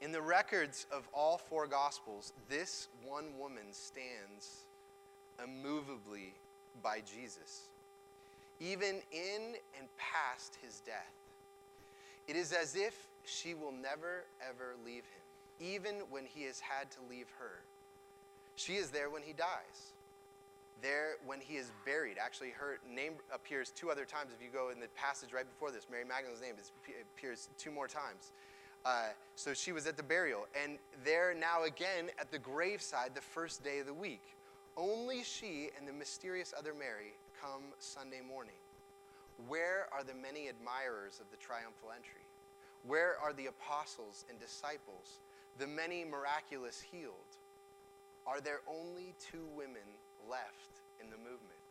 In 0.01 0.11
the 0.11 0.21
records 0.21 0.87
of 0.91 1.07
all 1.13 1.37
four 1.37 1.67
Gospels, 1.67 2.33
this 2.49 2.87
one 3.05 3.37
woman 3.37 3.71
stands 3.71 4.65
immovably 5.43 6.33
by 6.81 6.99
Jesus, 6.99 7.69
even 8.59 9.01
in 9.11 9.55
and 9.77 9.87
past 9.97 10.57
his 10.61 10.81
death. 10.85 11.13
It 12.27 12.35
is 12.35 12.51
as 12.51 12.75
if 12.75 13.07
she 13.25 13.53
will 13.53 13.71
never, 13.71 14.25
ever 14.47 14.75
leave 14.83 15.03
him 15.03 15.20
even 15.61 15.95
when 16.09 16.25
he 16.25 16.43
has 16.43 16.59
had 16.59 16.89
to 16.91 16.97
leave 17.09 17.27
her. 17.39 17.61
She 18.55 18.73
is 18.73 18.89
there 18.89 19.09
when 19.09 19.21
he 19.21 19.33
dies. 19.33 19.93
There 20.81 21.13
when 21.25 21.39
he 21.39 21.57
is 21.57 21.71
buried. 21.85 22.17
Actually, 22.19 22.49
her 22.51 22.79
name 22.89 23.13
appears 23.33 23.69
two 23.69 23.91
other 23.91 24.03
times. 24.03 24.31
If 24.35 24.43
you 24.43 24.49
go 24.51 24.71
in 24.71 24.79
the 24.79 24.87
passage 24.95 25.31
right 25.31 25.47
before 25.47 25.71
this, 25.71 25.85
Mary 25.89 26.03
Magdalene's 26.03 26.41
name 26.41 26.55
appears 27.15 27.49
two 27.57 27.71
more 27.71 27.87
times. 27.87 28.31
Uh, 28.83 29.09
so 29.35 29.53
she 29.53 29.71
was 29.71 29.85
at 29.85 29.95
the 29.95 30.03
burial, 30.03 30.47
and 30.59 30.79
there 31.03 31.35
now 31.39 31.65
again 31.65 32.09
at 32.19 32.31
the 32.31 32.39
graveside 32.39 33.13
the 33.13 33.21
first 33.21 33.63
day 33.63 33.77
of 33.77 33.85
the 33.85 33.93
week. 33.93 34.23
Only 34.75 35.23
she 35.23 35.69
and 35.77 35.87
the 35.87 35.93
mysterious 35.93 36.51
other 36.57 36.73
Mary 36.73 37.13
come 37.39 37.61
Sunday 37.77 38.21
morning. 38.27 38.55
Where 39.47 39.87
are 39.93 40.03
the 40.03 40.15
many 40.15 40.47
admirers 40.47 41.19
of 41.19 41.29
the 41.29 41.37
triumphal 41.37 41.89
entry? 41.95 42.25
Where 42.87 43.17
are 43.21 43.33
the 43.33 43.47
apostles 43.47 44.25
and 44.29 44.39
disciples 44.39 45.19
the 45.57 45.67
many 45.67 46.05
miraculous 46.05 46.81
healed, 46.81 47.13
are 48.25 48.41
there 48.41 48.61
only 48.67 49.13
two 49.19 49.45
women 49.55 49.87
left 50.29 50.81
in 50.99 51.09
the 51.09 51.17
movement? 51.17 51.61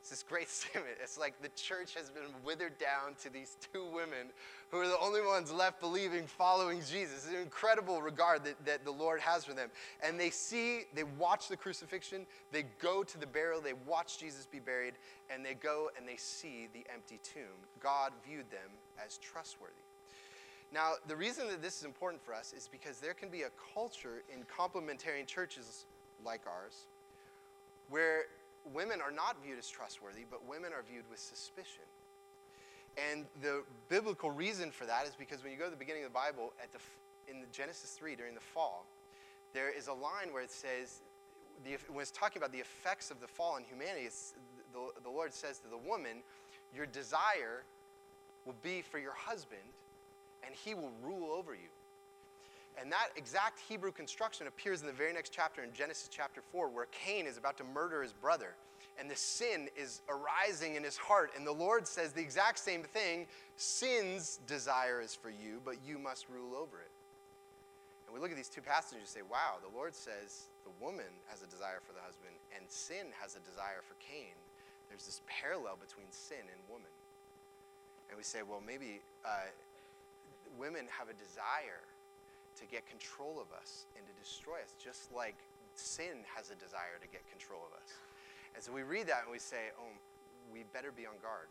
It's 0.00 0.10
this 0.10 0.22
great 0.22 0.48
statement. 0.48 0.96
It's 1.02 1.18
like 1.18 1.40
the 1.42 1.50
church 1.50 1.94
has 1.94 2.08
been 2.08 2.22
withered 2.42 2.78
down 2.78 3.14
to 3.22 3.30
these 3.30 3.56
two 3.72 3.84
women 3.84 4.32
who 4.70 4.78
are 4.78 4.88
the 4.88 4.98
only 5.00 5.20
ones 5.20 5.52
left 5.52 5.80
believing, 5.80 6.26
following 6.26 6.78
Jesus. 6.78 7.26
It's 7.26 7.34
an 7.34 7.42
incredible 7.42 8.00
regard 8.00 8.42
that, 8.44 8.64
that 8.64 8.84
the 8.84 8.90
Lord 8.90 9.20
has 9.20 9.44
for 9.44 9.52
them. 9.52 9.70
And 10.02 10.18
they 10.18 10.30
see, 10.30 10.84
they 10.94 11.04
watch 11.04 11.48
the 11.48 11.56
crucifixion, 11.56 12.26
they 12.52 12.64
go 12.80 13.02
to 13.02 13.18
the 13.18 13.26
burial, 13.26 13.60
they 13.60 13.74
watch 13.86 14.18
Jesus 14.18 14.46
be 14.46 14.60
buried, 14.60 14.94
and 15.30 15.44
they 15.44 15.54
go 15.54 15.90
and 15.96 16.08
they 16.08 16.16
see 16.16 16.68
the 16.72 16.86
empty 16.92 17.20
tomb. 17.22 17.66
God 17.80 18.12
viewed 18.26 18.50
them 18.50 18.70
as 19.04 19.18
trustworthy. 19.18 19.74
Now, 20.72 20.92
the 21.06 21.16
reason 21.16 21.48
that 21.48 21.62
this 21.62 21.78
is 21.78 21.84
important 21.84 22.22
for 22.22 22.34
us 22.34 22.52
is 22.52 22.68
because 22.70 23.00
there 23.00 23.14
can 23.14 23.30
be 23.30 23.42
a 23.42 23.50
culture 23.74 24.22
in 24.32 24.44
complementarian 24.44 25.26
churches 25.26 25.86
like 26.24 26.42
ours 26.46 26.86
where 27.88 28.24
women 28.72 29.00
are 29.00 29.10
not 29.10 29.42
viewed 29.42 29.58
as 29.58 29.68
trustworthy, 29.68 30.24
but 30.30 30.46
women 30.46 30.72
are 30.72 30.82
viewed 30.82 31.04
with 31.10 31.18
suspicion. 31.18 31.84
And 33.10 33.24
the 33.40 33.62
biblical 33.88 34.30
reason 34.30 34.70
for 34.70 34.84
that 34.84 35.06
is 35.06 35.12
because 35.18 35.42
when 35.42 35.52
you 35.52 35.58
go 35.58 35.64
to 35.64 35.70
the 35.70 35.76
beginning 35.76 36.04
of 36.04 36.10
the 36.10 36.14
Bible, 36.14 36.52
at 36.62 36.72
the, 36.72 36.78
in 37.28 37.44
Genesis 37.52 37.92
3, 37.92 38.16
during 38.16 38.34
the 38.34 38.40
fall, 38.40 38.86
there 39.54 39.70
is 39.70 39.88
a 39.88 39.92
line 39.92 40.32
where 40.32 40.42
it 40.42 40.50
says, 40.50 41.00
the, 41.64 41.78
when 41.90 42.02
it's 42.02 42.10
talking 42.10 42.40
about 42.40 42.52
the 42.52 42.58
effects 42.58 43.10
of 43.10 43.20
the 43.20 43.26
fall 43.26 43.54
on 43.54 43.64
humanity, 43.64 44.08
the, 44.72 45.00
the 45.02 45.10
Lord 45.10 45.32
says 45.32 45.58
to 45.60 45.68
the 45.68 45.78
woman, 45.78 46.18
Your 46.74 46.86
desire 46.86 47.64
will 48.44 48.56
be 48.62 48.82
for 48.82 48.98
your 48.98 49.14
husband, 49.14 49.62
and 50.44 50.54
he 50.54 50.74
will 50.74 50.92
rule 51.02 51.30
over 51.32 51.54
you. 51.54 51.70
And 52.80 52.92
that 52.92 53.08
exact 53.16 53.58
Hebrew 53.68 53.90
construction 53.90 54.46
appears 54.46 54.80
in 54.80 54.86
the 54.86 54.92
very 54.92 55.12
next 55.12 55.32
chapter 55.32 55.64
in 55.64 55.72
Genesis 55.72 56.08
chapter 56.10 56.42
4, 56.52 56.68
where 56.68 56.86
Cain 56.92 57.26
is 57.26 57.36
about 57.36 57.56
to 57.58 57.64
murder 57.64 58.02
his 58.02 58.12
brother. 58.12 58.54
And 59.00 59.10
the 59.10 59.16
sin 59.16 59.68
is 59.76 60.00
arising 60.08 60.76
in 60.76 60.84
his 60.84 60.96
heart. 60.96 61.32
And 61.36 61.46
the 61.46 61.52
Lord 61.52 61.86
says 61.86 62.12
the 62.12 62.20
exact 62.20 62.58
same 62.58 62.82
thing 62.82 63.26
sin's 63.56 64.38
desire 64.46 65.00
is 65.00 65.14
for 65.14 65.30
you, 65.30 65.60
but 65.64 65.76
you 65.84 65.98
must 65.98 66.28
rule 66.28 66.54
over 66.54 66.78
it. 66.78 66.90
And 68.06 68.14
we 68.14 68.20
look 68.20 68.30
at 68.30 68.36
these 68.36 68.48
two 68.48 68.62
passages 68.62 68.98
and 68.98 69.08
say, 69.08 69.20
wow, 69.20 69.58
the 69.60 69.74
Lord 69.76 69.94
says 69.94 70.48
the 70.64 70.72
woman 70.80 71.12
has 71.26 71.42
a 71.42 71.46
desire 71.46 71.84
for 71.84 71.92
the 71.92 72.00
husband, 72.00 72.32
and 72.56 72.64
sin 72.68 73.12
has 73.20 73.36
a 73.36 73.40
desire 73.40 73.82
for 73.84 73.94
Cain. 74.00 74.32
There's 74.88 75.04
this 75.04 75.20
parallel 75.28 75.76
between 75.76 76.06
sin 76.10 76.40
and 76.48 76.60
woman. 76.68 76.88
and 78.08 78.16
we 78.16 78.24
say, 78.24 78.40
well, 78.40 78.62
maybe 78.64 79.04
uh, 79.24 79.52
women 80.56 80.86
have 80.88 81.08
a 81.08 81.16
desire 81.16 81.84
to 82.56 82.64
get 82.66 82.86
control 82.88 83.38
of 83.40 83.52
us 83.54 83.86
and 83.96 84.06
to 84.06 84.14
destroy 84.18 84.58
us, 84.62 84.74
just 84.82 85.12
like 85.14 85.36
sin 85.74 86.24
has 86.34 86.50
a 86.50 86.56
desire 86.56 86.98
to 87.00 87.08
get 87.08 87.22
control 87.30 87.60
of 87.66 87.72
us. 87.76 87.92
And 88.54 88.62
so 88.62 88.72
we 88.72 88.82
read 88.82 89.06
that 89.08 89.22
and 89.22 89.30
we 89.30 89.38
say, 89.38 89.70
oh, 89.78 89.94
we 90.52 90.64
better 90.72 90.90
be 90.90 91.06
on 91.06 91.14
guard. 91.22 91.46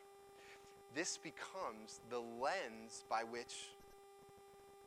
This 0.95 1.17
becomes 1.17 1.99
the 2.09 2.19
lens 2.19 3.03
by 3.09 3.23
which 3.23 3.71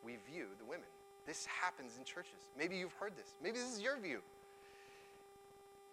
we 0.04 0.16
view 0.30 0.46
the 0.58 0.64
women. 0.64 0.88
This 1.26 1.46
happens 1.46 1.96
in 1.98 2.04
churches. 2.04 2.40
Maybe 2.58 2.76
you've 2.76 2.94
heard 2.94 3.16
this. 3.16 3.34
Maybe 3.42 3.58
this 3.58 3.72
is 3.72 3.80
your 3.80 3.98
view. 3.98 4.20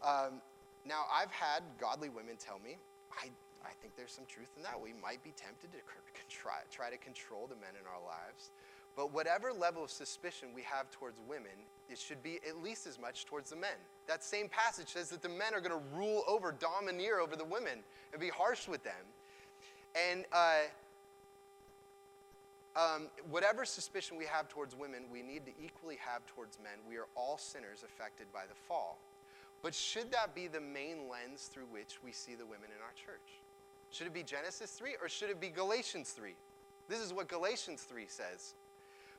Um, 0.04 0.42
now, 0.86 1.04
I've 1.12 1.32
had 1.32 1.64
godly 1.80 2.10
women 2.10 2.36
tell 2.40 2.60
me, 2.60 2.78
I, 3.12 3.28
I 3.64 3.72
think 3.82 3.96
there's 3.98 4.12
some 4.12 4.26
truth 4.28 4.50
in 4.56 4.64
that. 4.64 4.80
We 4.80 4.94
might 5.02 5.24
be 5.24 5.34
tempted 5.36 5.72
to 5.72 5.80
try, 6.30 6.60
try 6.72 6.90
to 6.90 6.98
control 6.98 7.48
the 7.48 7.56
men 7.56 7.72
in 7.80 7.86
our 7.88 8.02
lives. 8.04 8.52
But 8.96 9.14
whatever 9.14 9.54
level 9.54 9.84
of 9.84 9.92
suspicion 9.92 10.50
we 10.56 10.64
have 10.64 10.90
towards 10.90 11.20
women, 11.30 11.52
it 11.88 12.00
should 12.00 12.24
be 12.24 12.40
at 12.48 12.64
least 12.64 12.88
as 12.88 13.00
much 13.00 13.26
towards 13.26 13.52
the 13.52 13.56
men. 13.56 13.78
That 14.08 14.24
same 14.24 14.50
passage 14.50 14.90
says 14.90 15.10
that 15.10 15.22
the 15.22 15.30
men 15.30 15.54
are 15.54 15.62
going 15.62 15.80
to 15.80 15.96
rule 15.96 16.24
over, 16.28 16.52
domineer 16.52 17.20
over 17.20 17.36
the 17.36 17.46
women, 17.46 17.80
and 18.12 18.20
be 18.20 18.30
harsh 18.30 18.68
with 18.68 18.84
them. 18.84 18.94
And 20.10 20.26
uh, 20.34 20.62
um, 22.76 23.10
whatever 23.30 23.66
suspicion 23.66 24.18
we 24.18 24.26
have 24.26 24.50
towards 24.50 24.76
women, 24.76 25.04
we 25.12 25.22
need 25.22 25.46
to 25.46 25.52
equally 25.64 25.98
have 26.00 26.26
towards 26.26 26.58
men. 26.60 26.74
We 26.88 26.98
are 26.98 27.08
all 27.16 27.38
sinners 27.38 27.84
affected 27.84 28.28
by 28.34 28.46
the 28.48 28.56
fall. 28.68 29.00
But 29.62 29.74
should 29.74 30.12
that 30.12 30.36
be 30.36 30.48
the 30.48 30.62
main 30.62 31.10
lens 31.10 31.50
through 31.52 31.66
which 31.72 32.00
we 32.04 32.12
see 32.12 32.36
the 32.36 32.46
women 32.46 32.70
in 32.76 32.82
our 32.82 32.94
church? 32.94 33.42
Should 33.92 34.08
it 34.08 34.14
be 34.14 34.24
Genesis 34.24 34.72
3 34.72 34.96
or 35.02 35.10
should 35.10 35.30
it 35.30 35.40
be 35.40 35.50
Galatians 35.50 36.12
3? 36.12 36.36
This 36.88 37.00
is 37.00 37.14
what 37.14 37.28
Galatians 37.28 37.84
3 37.84 38.06
says. 38.08 38.54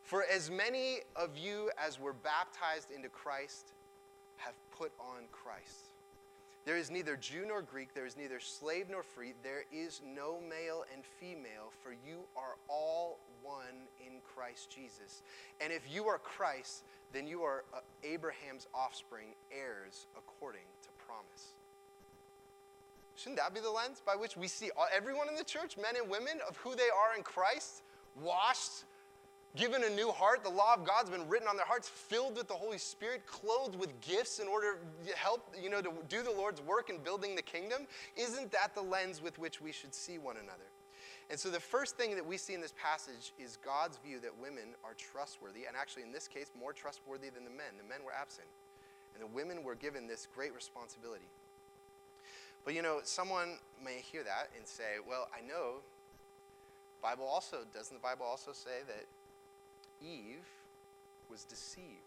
For 0.02 0.24
as 0.24 0.50
many 0.50 1.00
of 1.16 1.36
you 1.36 1.70
as 1.78 2.00
were 2.00 2.12
baptized 2.12 2.90
into 2.90 3.08
Christ 3.08 3.72
have 4.36 4.54
put 4.70 4.92
on 4.98 5.24
Christ. 5.32 5.92
There 6.64 6.76
is 6.76 6.90
neither 6.90 7.16
Jew 7.16 7.44
nor 7.46 7.62
Greek, 7.62 7.94
there 7.94 8.04
is 8.04 8.16
neither 8.16 8.40
slave 8.40 8.90
nor 8.90 9.02
free, 9.02 9.32
there 9.42 9.64
is 9.72 10.02
no 10.04 10.38
male 10.38 10.84
and 10.92 11.02
female, 11.02 11.72
for 11.82 11.92
you 11.92 12.20
are 12.36 12.56
all 12.68 13.20
one 13.42 13.88
in 14.00 14.20
Christ 14.34 14.68
Jesus. 14.70 15.22
And 15.60 15.72
if 15.72 15.82
you 15.90 16.06
are 16.08 16.18
Christ, 16.18 16.84
then 17.12 17.26
you 17.26 17.42
are 17.42 17.64
uh, 17.72 17.80
Abraham's 18.04 18.66
offspring, 18.74 19.28
heirs 19.50 20.08
according 20.16 20.68
to 20.82 20.88
promise. 21.02 21.54
Shouldn't 23.18 23.38
that 23.38 23.52
be 23.52 23.60
the 23.60 23.70
lens 23.70 24.00
by 24.06 24.14
which 24.14 24.36
we 24.36 24.46
see 24.46 24.70
everyone 24.94 25.28
in 25.28 25.34
the 25.34 25.42
church, 25.42 25.76
men 25.76 25.96
and 26.00 26.08
women, 26.08 26.38
of 26.48 26.56
who 26.58 26.76
they 26.76 26.84
are 26.84 27.16
in 27.16 27.24
Christ, 27.24 27.82
washed, 28.22 28.84
given 29.56 29.82
a 29.82 29.90
new 29.90 30.12
heart. 30.12 30.44
The 30.44 30.50
law 30.50 30.74
of 30.74 30.86
God's 30.86 31.10
been 31.10 31.28
written 31.28 31.48
on 31.48 31.56
their 31.56 31.66
hearts, 31.66 31.88
filled 31.88 32.36
with 32.36 32.46
the 32.46 32.54
Holy 32.54 32.78
Spirit, 32.78 33.26
clothed 33.26 33.74
with 33.74 34.00
gifts 34.00 34.38
in 34.38 34.46
order 34.46 34.78
to 35.04 35.16
help, 35.16 35.52
you 35.60 35.68
know, 35.68 35.82
to 35.82 35.90
do 36.08 36.22
the 36.22 36.30
Lord's 36.30 36.62
work 36.62 36.90
in 36.90 36.98
building 36.98 37.34
the 37.34 37.42
kingdom. 37.42 37.88
Isn't 38.16 38.52
that 38.52 38.76
the 38.76 38.82
lens 38.82 39.20
with 39.20 39.36
which 39.36 39.60
we 39.60 39.72
should 39.72 39.92
see 39.92 40.18
one 40.18 40.36
another? 40.36 40.70
And 41.28 41.40
so 41.40 41.50
the 41.50 41.58
first 41.58 41.96
thing 41.96 42.14
that 42.14 42.24
we 42.24 42.36
see 42.36 42.54
in 42.54 42.60
this 42.60 42.74
passage 42.80 43.32
is 43.36 43.58
God's 43.64 43.98
view 43.98 44.20
that 44.20 44.30
women 44.40 44.76
are 44.84 44.94
trustworthy, 44.94 45.64
and 45.66 45.76
actually 45.76 46.04
in 46.04 46.12
this 46.12 46.28
case, 46.28 46.52
more 46.56 46.72
trustworthy 46.72 47.30
than 47.30 47.42
the 47.42 47.50
men. 47.50 47.74
The 47.76 47.88
men 47.88 48.04
were 48.06 48.12
absent, 48.12 48.46
and 49.12 49.22
the 49.24 49.34
women 49.34 49.64
were 49.64 49.74
given 49.74 50.06
this 50.06 50.28
great 50.32 50.54
responsibility. 50.54 51.26
But 52.68 52.74
you 52.74 52.82
know, 52.82 53.00
someone 53.02 53.56
may 53.82 54.04
hear 54.04 54.20
that 54.24 54.52
and 54.52 54.68
say, 54.68 55.00
well, 55.08 55.26
I 55.32 55.40
know 55.40 55.80
Bible 57.00 57.24
also 57.24 57.64
doesn't 57.72 57.96
the 57.96 58.04
Bible 58.04 58.26
also 58.28 58.52
say 58.52 58.84
that 58.84 59.08
Eve 60.04 60.44
was 61.30 61.44
deceived. 61.44 62.04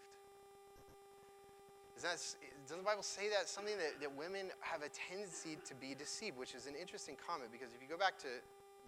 That, 2.04 2.22
doesn't 2.70 2.78
the 2.78 2.86
Bible 2.86 3.02
say 3.02 3.26
that? 3.34 3.50
Something 3.50 3.74
that, 3.82 4.06
that 4.06 4.14
women 4.16 4.54
have 4.60 4.86
a 4.86 4.90
tendency 4.94 5.58
to 5.66 5.74
be 5.74 5.96
deceived, 5.98 6.38
which 6.38 6.54
is 6.54 6.68
an 6.68 6.78
interesting 6.80 7.18
comment 7.18 7.50
because 7.52 7.74
if 7.74 7.82
you 7.82 7.90
go 7.90 7.98
back 7.98 8.20
to 8.20 8.30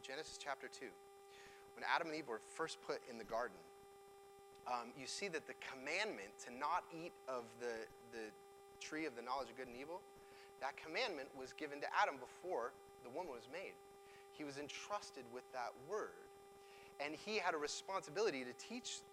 Genesis 0.06 0.38
chapter 0.38 0.70
2, 0.70 0.86
when 1.74 1.81
Adam 1.90 2.14
and 2.14 2.16
Eve 2.16 2.29
were 2.29 2.42
first 2.53 2.77
put 2.86 3.01
in 3.09 3.18
the 3.18 3.25
garden, 3.25 3.57
um, 4.70 4.94
you 4.94 5.09
see 5.09 5.27
that 5.27 5.50
the 5.50 5.57
commandment 5.74 6.38
to 6.46 6.53
not 6.53 6.86
eat 6.94 7.14
of 7.25 7.50
the, 7.57 7.90
the 8.14 8.29
tree 8.77 9.09
of 9.09 9.16
the 9.18 9.25
knowledge 9.25 9.50
of 9.50 9.57
good 9.57 9.66
and 9.66 9.77
evil, 9.81 10.01
that 10.64 10.80
commandment 10.80 11.28
was 11.36 11.52
given 11.52 11.84
to 11.84 11.88
Adam 11.92 12.16
before 12.16 12.72
the 13.04 13.12
woman 13.12 13.36
was 13.36 13.52
made. 13.52 13.76
He 14.32 14.48
was 14.48 14.58
entrusted 14.58 15.28
with 15.36 15.44
that 15.52 15.76
word 15.92 16.24
and 17.04 17.14
he 17.14 17.38
had 17.38 17.54
a 17.54 17.58
responsibility 17.58 18.48
to 18.48 18.56
teach 18.56 19.04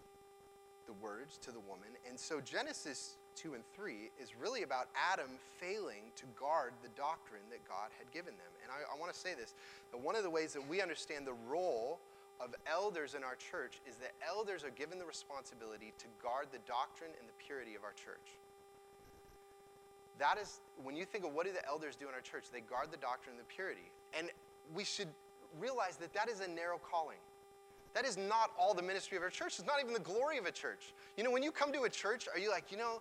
the 0.87 0.93
words 1.03 1.39
to 1.43 1.51
the 1.51 1.61
woman. 1.61 1.91
And 2.09 2.19
so 2.19 2.41
Genesis 2.41 3.17
2 3.37 3.55
and 3.55 3.65
3 3.75 4.11
is 4.21 4.35
really 4.39 4.63
about 4.63 4.89
Adam 4.95 5.31
failing 5.59 6.15
to 6.17 6.25
guard 6.39 6.73
the 6.83 6.93
doctrine 6.95 7.43
that 7.51 7.67
God 7.67 7.91
had 7.99 8.11
given 8.13 8.35
them. 8.39 8.53
And 8.63 8.71
I, 8.71 8.87
I 8.87 8.99
want 8.99 9.13
to 9.13 9.19
say 9.19 9.35
this 9.35 9.55
that 9.91 9.99
one 9.99 10.15
of 10.15 10.23
the 10.23 10.31
ways 10.31 10.53
that 10.55 10.67
we 10.67 10.81
understand 10.81 11.27
the 11.27 11.39
role 11.51 11.99
of 12.41 12.55
elders 12.71 13.15
in 13.15 13.23
our 13.23 13.37
church 13.37 13.81
is 13.89 13.97
that 13.97 14.13
elders 14.25 14.65
are 14.65 14.73
given 14.73 14.99
the 14.99 15.05
responsibility 15.05 15.93
to 15.99 16.07
guard 16.23 16.47
the 16.53 16.63
doctrine 16.67 17.11
and 17.19 17.29
the 17.29 17.37
purity 17.45 17.75
of 17.75 17.85
our 17.85 17.93
church. 17.93 18.41
That 20.20 20.38
is, 20.40 20.61
when 20.83 20.94
you 20.94 21.04
think 21.04 21.24
of 21.24 21.33
what 21.33 21.46
do 21.46 21.52
the 21.52 21.66
elders 21.66 21.96
do 21.96 22.06
in 22.06 22.14
our 22.14 22.20
church, 22.20 22.44
they 22.52 22.61
guard 22.61 22.92
the 22.92 22.98
doctrine 22.98 23.35
and 23.37 23.40
the 23.40 23.48
purity. 23.48 23.90
And 24.16 24.28
we 24.74 24.85
should 24.85 25.09
realize 25.59 25.96
that 25.96 26.12
that 26.12 26.28
is 26.28 26.40
a 26.40 26.48
narrow 26.48 26.78
calling. 26.78 27.16
That 27.94 28.04
is 28.04 28.16
not 28.16 28.50
all 28.59 28.74
the 28.74 28.83
ministry 28.83 29.16
of 29.16 29.22
our 29.24 29.30
church. 29.30 29.59
It's 29.59 29.66
not 29.66 29.80
even 29.80 29.94
the 29.94 29.98
glory 29.98 30.38
of 30.38 30.46
a 30.46 30.52
church. 30.52 30.94
You 31.16 31.24
know, 31.24 31.30
when 31.30 31.42
you 31.42 31.50
come 31.50 31.72
to 31.72 31.83
a 31.83 31.88
church, 31.88 32.28
are 32.33 32.38
you 32.38 32.50
like, 32.50 32.70
you 32.70 32.76
know, 32.76 33.00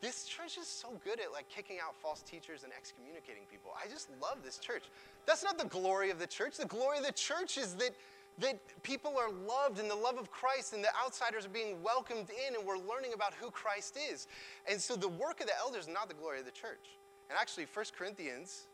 this 0.00 0.24
church 0.24 0.58
is 0.58 0.66
so 0.66 0.88
good 1.02 1.18
at 1.20 1.32
like 1.32 1.48
kicking 1.48 1.78
out 1.84 1.94
false 1.96 2.22
teachers 2.22 2.62
and 2.62 2.72
excommunicating 2.76 3.44
people. 3.50 3.72
I 3.74 3.88
just 3.88 4.08
love 4.20 4.38
this 4.44 4.58
church. 4.58 4.82
That's 5.26 5.42
not 5.42 5.58
the 5.58 5.64
glory 5.66 6.10
of 6.10 6.18
the 6.18 6.26
church. 6.26 6.56
The 6.56 6.66
glory 6.66 6.98
of 6.98 7.04
the 7.04 7.12
church 7.12 7.56
is 7.56 7.74
that 7.76 7.94
that 8.40 8.60
people 8.82 9.14
are 9.18 9.30
loved 9.30 9.78
in 9.78 9.88
the 9.88 9.94
love 9.94 10.16
of 10.18 10.30
Christ 10.30 10.72
and 10.72 10.82
the 10.82 10.94
outsiders 11.04 11.46
are 11.46 11.50
being 11.50 11.82
welcomed 11.82 12.30
in 12.30 12.54
and 12.54 12.64
we're 12.64 12.78
learning 12.78 13.12
about 13.14 13.34
who 13.34 13.50
Christ 13.50 13.98
is. 14.12 14.26
And 14.70 14.80
so 14.80 14.94
the 14.96 15.08
work 15.08 15.40
of 15.40 15.46
the 15.46 15.58
elders 15.58 15.84
is 15.84 15.88
not 15.88 16.08
the 16.08 16.14
glory 16.14 16.38
of 16.38 16.44
the 16.44 16.52
church. 16.52 16.98
And 17.28 17.38
actually 17.38 17.66
1 17.72 17.84
Corinthians 17.96 18.66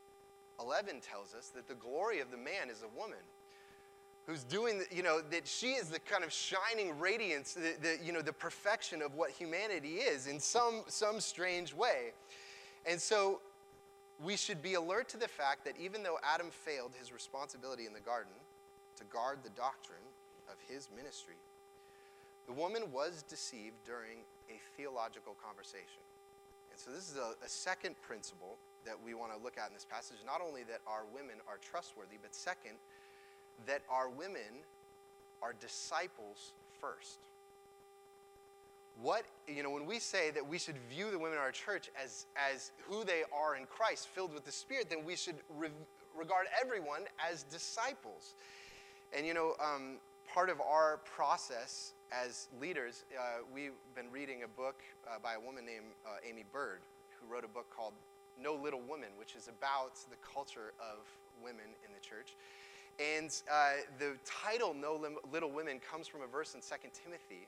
11 0.61 1.01
tells 1.01 1.35
us 1.35 1.49
that 1.55 1.67
the 1.67 1.75
glory 1.75 2.21
of 2.21 2.31
the 2.31 2.37
man 2.37 2.71
is 2.71 2.83
a 2.83 2.99
woman 2.99 3.19
who's 4.27 4.45
doing, 4.45 4.83
you 4.91 5.03
know, 5.03 5.21
that 5.31 5.47
she 5.47 5.73
is 5.73 5.89
the 5.89 5.99
kind 5.99 6.25
of 6.25 6.33
shining 6.33 6.99
radiance, 6.99 7.55
the, 7.55 7.75
the, 7.81 7.99
you 8.03 8.13
know, 8.13 8.23
the 8.23 8.33
perfection 8.33 9.03
of 9.03 9.15
what 9.15 9.31
humanity 9.31 9.97
is 9.97 10.27
in 10.27 10.41
some, 10.41 10.83
some 10.87 11.21
strange 11.21 11.75
way. 11.75 12.13
And 12.87 13.01
so 13.01 13.41
we 14.23 14.37
should 14.37 14.63
be 14.63 14.75
alert 14.75 15.09
to 15.11 15.17
the 15.17 15.29
fact 15.29 15.65
that 15.65 15.75
even 15.79 16.03
though 16.03 16.19
Adam 16.23 16.51
failed 16.51 16.93
his 16.99 17.13
responsibility 17.13 17.87
in 17.87 17.93
the 17.93 18.01
garden 18.01 18.33
to 18.97 19.05
guard 19.05 19.39
the 19.43 19.51
doctrine 19.51 20.05
of 20.49 20.57
his 20.69 20.89
ministry, 20.95 21.39
the 22.47 22.53
woman 22.53 22.93
was 22.93 23.25
deceived 23.29 23.77
during 23.87 24.25
a 24.51 24.61
theological 24.77 25.35
conversation. 25.43 26.03
And 26.71 26.79
so 26.79 26.91
this 26.91 27.11
is 27.11 27.17
a, 27.17 27.35
a 27.45 27.49
second 27.49 27.95
principle 28.03 28.57
that 28.85 28.97
we 29.03 29.15
want 29.15 29.33
to 29.33 29.43
look 29.43 29.57
at 29.57 29.69
in 29.69 29.75
this 29.75 29.87
passage. 29.87 30.19
Not 30.27 30.41
only 30.47 30.63
that 30.65 30.81
our 30.87 31.05
women 31.15 31.37
are 31.49 31.59
trustworthy, 31.63 32.17
but 32.21 32.35
second, 32.35 32.77
that 33.67 33.83
our 33.89 34.09
women 34.09 34.63
are 35.43 35.55
disciples 35.59 36.53
first. 36.81 37.19
What, 39.01 39.25
you 39.49 39.63
know, 39.63 39.71
when 39.71 39.87
we 39.87 39.99
say 39.99 40.31
that 40.31 40.47
we 40.47 40.59
should 40.59 40.77
view 40.91 41.11
the 41.11 41.19
women 41.19 41.39
in 41.39 41.43
our 41.43 41.51
church 41.51 41.91
as, 42.03 42.27
as 42.37 42.71
who 42.89 43.05
they 43.05 43.23
are 43.33 43.57
in 43.57 43.67
Christ, 43.67 44.09
filled 44.09 44.33
with 44.33 44.45
the 44.45 44.53
Spirit, 44.53 44.89
then 44.89 45.05
we 45.05 45.17
should 45.17 45.37
re- 45.59 45.69
regard 46.17 46.47
everyone 46.63 47.03
as 47.31 47.43
disciples. 47.45 48.35
And, 49.17 49.25
you 49.25 49.33
know, 49.33 49.55
um, 49.61 49.99
part 50.33 50.51
of 50.51 50.61
our 50.61 50.99
process 51.05 51.93
as 52.11 52.49
leaders, 52.61 53.05
uh, 53.17 53.45
we've 53.55 53.79
been 53.95 54.11
reading 54.11 54.43
a 54.43 54.49
book 54.49 54.83
uh, 55.07 55.19
by 55.23 55.35
a 55.35 55.41
woman 55.41 55.65
named 55.65 55.87
uh, 56.05 56.29
Aimee 56.29 56.45
Byrd, 56.53 56.81
who 57.21 57.33
wrote 57.33 57.45
a 57.45 57.49
book 57.49 57.67
called 57.71 57.93
No 58.43 58.57
Little 58.57 58.81
Woman, 58.81 59.11
which 59.17 59.37
is 59.37 59.47
about 59.47 59.95
the 60.11 60.17
culture 60.35 60.73
of 60.81 61.07
women 61.45 61.67
in 61.87 61.95
the 61.95 62.01
church. 62.01 62.35
And 62.99 63.31
uh, 63.49 63.87
the 64.01 64.17
title, 64.25 64.75
No 64.75 65.01
Little 65.33 65.51
Women, 65.51 65.79
comes 65.79 66.09
from 66.09 66.23
a 66.23 66.27
verse 66.27 66.55
in 66.55 66.61
2 66.61 66.75
Timothy 67.05 67.47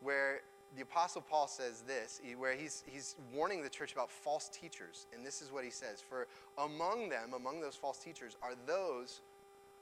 where 0.00 0.40
the 0.74 0.82
Apostle 0.82 1.20
Paul 1.20 1.48
says 1.48 1.82
this, 1.86 2.20
where 2.38 2.54
he's, 2.54 2.82
he's 2.86 3.16
warning 3.34 3.62
the 3.62 3.70
church 3.70 3.92
about 3.92 4.10
false 4.10 4.48
teachers. 4.48 5.06
And 5.14 5.24
this 5.24 5.42
is 5.42 5.52
what 5.52 5.64
he 5.64 5.70
says 5.70 6.00
For 6.00 6.28
among 6.56 7.10
them, 7.10 7.34
among 7.34 7.60
those 7.60 7.74
false 7.74 7.98
teachers, 7.98 8.36
are 8.42 8.52
those 8.66 9.20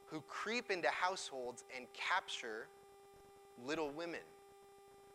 who 0.06 0.20
creep 0.22 0.70
into 0.70 0.88
households 0.88 1.64
and 1.76 1.86
capture 1.92 2.68
little 3.66 3.90
women. 3.90 4.20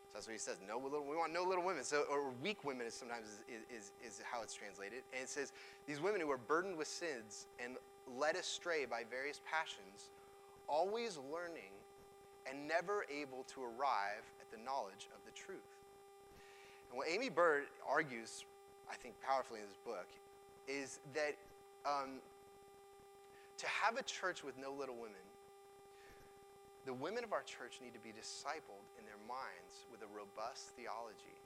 So 0.07 0.15
that's 0.15 0.27
what 0.27 0.33
he 0.33 0.39
says. 0.39 0.57
No 0.67 0.77
little, 0.77 1.05
we 1.05 1.15
want 1.15 1.31
no 1.31 1.43
little 1.43 1.63
women. 1.63 1.83
So, 1.83 2.03
or 2.11 2.31
weak 2.43 2.65
women 2.65 2.85
is 2.85 2.93
sometimes 2.93 3.27
is, 3.47 3.63
is, 3.73 3.91
is 4.05 4.21
how 4.29 4.41
it's 4.41 4.53
translated. 4.53 5.03
And 5.13 5.23
it 5.23 5.29
says, 5.29 5.53
these 5.87 6.01
women 6.01 6.19
who 6.19 6.29
are 6.29 6.37
burdened 6.37 6.77
with 6.77 6.87
sins 6.89 7.47
and 7.63 7.77
led 8.17 8.35
astray 8.35 8.85
by 8.85 9.03
various 9.09 9.39
passions, 9.49 10.11
always 10.67 11.17
learning 11.31 11.71
and 12.49 12.67
never 12.67 13.05
able 13.09 13.45
to 13.53 13.61
arrive 13.61 14.25
at 14.41 14.51
the 14.51 14.57
knowledge 14.65 15.07
of 15.15 15.23
the 15.25 15.31
truth. 15.31 15.59
And 16.89 16.97
what 16.97 17.07
Aimee 17.07 17.29
Byrd 17.29 17.63
argues, 17.87 18.43
I 18.91 18.95
think 18.95 19.15
powerfully 19.21 19.61
in 19.61 19.67
this 19.67 19.77
book, 19.85 20.07
is 20.67 20.99
that 21.13 21.37
um, 21.85 22.19
to 23.61 23.67
have 23.69 23.97
a 23.97 24.03
church 24.03 24.43
with 24.43 24.57
no 24.57 24.73
little 24.73 24.97
women, 24.97 25.21
the 26.85 26.93
women 26.93 27.23
of 27.23 27.31
our 27.31 27.45
church 27.45 27.77
need 27.77 27.93
to 27.93 28.01
be 28.01 28.09
discipled 28.09 28.89
in 28.97 29.05
their 29.05 29.21
minds 29.29 29.85
with 29.93 30.01
a 30.01 30.09
robust 30.09 30.73
theology. 30.73 31.37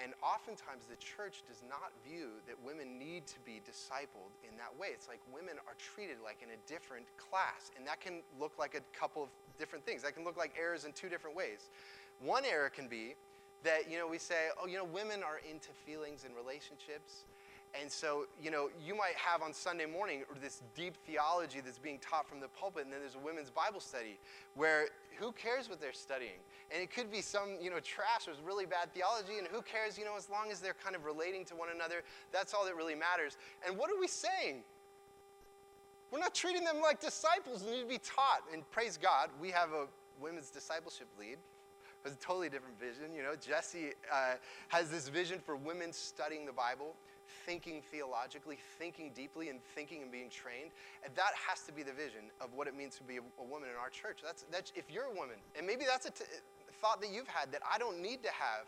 And 0.00 0.16
oftentimes, 0.24 0.88
the 0.88 0.96
church 0.96 1.44
does 1.46 1.60
not 1.68 1.92
view 2.00 2.40
that 2.48 2.56
women 2.64 2.98
need 2.98 3.26
to 3.28 3.38
be 3.44 3.60
discipled 3.60 4.32
in 4.40 4.56
that 4.56 4.72
way. 4.80 4.88
It's 4.88 5.06
like 5.06 5.20
women 5.28 5.60
are 5.68 5.76
treated 5.76 6.16
like 6.24 6.40
in 6.40 6.48
a 6.48 6.60
different 6.64 7.04
class. 7.20 7.70
And 7.76 7.86
that 7.86 8.00
can 8.00 8.24
look 8.40 8.56
like 8.58 8.72
a 8.74 8.80
couple 8.96 9.22
of 9.22 9.28
different 9.58 9.84
things. 9.84 10.00
That 10.00 10.16
can 10.16 10.24
look 10.24 10.38
like 10.38 10.56
errors 10.58 10.86
in 10.86 10.92
two 10.96 11.10
different 11.10 11.36
ways. 11.36 11.68
One 12.24 12.44
error 12.48 12.70
can 12.70 12.88
be 12.88 13.16
that, 13.64 13.90
you 13.90 13.98
know, 13.98 14.08
we 14.08 14.16
say, 14.16 14.48
oh, 14.56 14.66
you 14.66 14.78
know, 14.78 14.88
women 14.88 15.22
are 15.22 15.40
into 15.44 15.68
feelings 15.84 16.24
and 16.24 16.34
relationships. 16.34 17.28
And 17.80 17.90
so, 17.90 18.26
you 18.40 18.50
know, 18.50 18.68
you 18.84 18.94
might 18.94 19.14
have 19.16 19.40
on 19.40 19.54
Sunday 19.54 19.86
morning 19.86 20.24
this 20.42 20.62
deep 20.74 20.94
theology 21.06 21.60
that's 21.64 21.78
being 21.78 21.98
taught 21.98 22.28
from 22.28 22.38
the 22.38 22.48
pulpit, 22.48 22.84
and 22.84 22.92
then 22.92 23.00
there's 23.00 23.14
a 23.14 23.24
women's 23.24 23.50
Bible 23.50 23.80
study 23.80 24.18
where 24.54 24.88
who 25.18 25.32
cares 25.32 25.70
what 25.70 25.80
they're 25.80 25.92
studying? 25.92 26.40
And 26.70 26.82
it 26.82 26.92
could 26.92 27.10
be 27.10 27.22
some, 27.22 27.56
you 27.60 27.70
know, 27.70 27.80
trash 27.80 28.28
or 28.28 28.32
really 28.44 28.66
bad 28.66 28.92
theology, 28.92 29.38
and 29.38 29.46
who 29.48 29.62
cares, 29.62 29.96
you 29.96 30.04
know, 30.04 30.16
as 30.16 30.28
long 30.28 30.50
as 30.50 30.60
they're 30.60 30.76
kind 30.84 30.94
of 30.94 31.04
relating 31.04 31.44
to 31.46 31.54
one 31.54 31.68
another, 31.74 32.02
that's 32.30 32.52
all 32.52 32.64
that 32.66 32.76
really 32.76 32.94
matters. 32.94 33.38
And 33.66 33.78
what 33.78 33.90
are 33.90 33.98
we 33.98 34.06
saying? 34.06 34.64
We're 36.10 36.20
not 36.20 36.34
treating 36.34 36.64
them 36.64 36.82
like 36.82 37.00
disciples 37.00 37.62
who 37.62 37.70
need 37.70 37.82
to 37.82 37.88
be 37.88 37.98
taught. 37.98 38.42
And 38.52 38.70
praise 38.70 38.98
God, 39.00 39.30
we 39.40 39.50
have 39.50 39.70
a 39.70 39.86
women's 40.20 40.50
discipleship 40.50 41.08
lead 41.18 41.38
was 42.04 42.14
a 42.14 42.16
totally 42.16 42.48
different 42.48 42.78
vision. 42.78 43.14
You 43.14 43.22
know, 43.22 43.34
Jesse 43.36 43.92
uh, 44.12 44.34
has 44.68 44.90
this 44.90 45.08
vision 45.08 45.38
for 45.38 45.56
women 45.56 45.92
studying 45.92 46.46
the 46.46 46.52
Bible 46.52 46.94
thinking 47.46 47.82
theologically, 47.90 48.58
thinking 48.78 49.12
deeply, 49.14 49.48
and 49.48 49.58
thinking 49.74 50.02
and 50.02 50.10
being 50.10 50.30
trained. 50.30 50.70
And 51.04 51.14
that 51.16 51.32
has 51.48 51.62
to 51.64 51.72
be 51.72 51.82
the 51.82 51.92
vision 51.92 52.30
of 52.40 52.52
what 52.54 52.66
it 52.68 52.76
means 52.76 52.96
to 52.96 53.04
be 53.04 53.16
a, 53.16 53.24
a 53.40 53.44
woman 53.44 53.68
in 53.68 53.76
our 53.80 53.90
church. 53.90 54.18
That's, 54.24 54.44
that's 54.50 54.72
if 54.74 54.90
you're 54.90 55.10
a 55.10 55.14
woman, 55.14 55.36
and 55.56 55.66
maybe 55.66 55.84
that's 55.84 56.06
a 56.06 56.10
t- 56.10 56.24
thought 56.80 57.00
that 57.00 57.10
you've 57.12 57.28
had 57.28 57.52
that 57.52 57.62
I 57.62 57.78
don't 57.78 58.00
need 58.00 58.22
to 58.22 58.30
have 58.30 58.66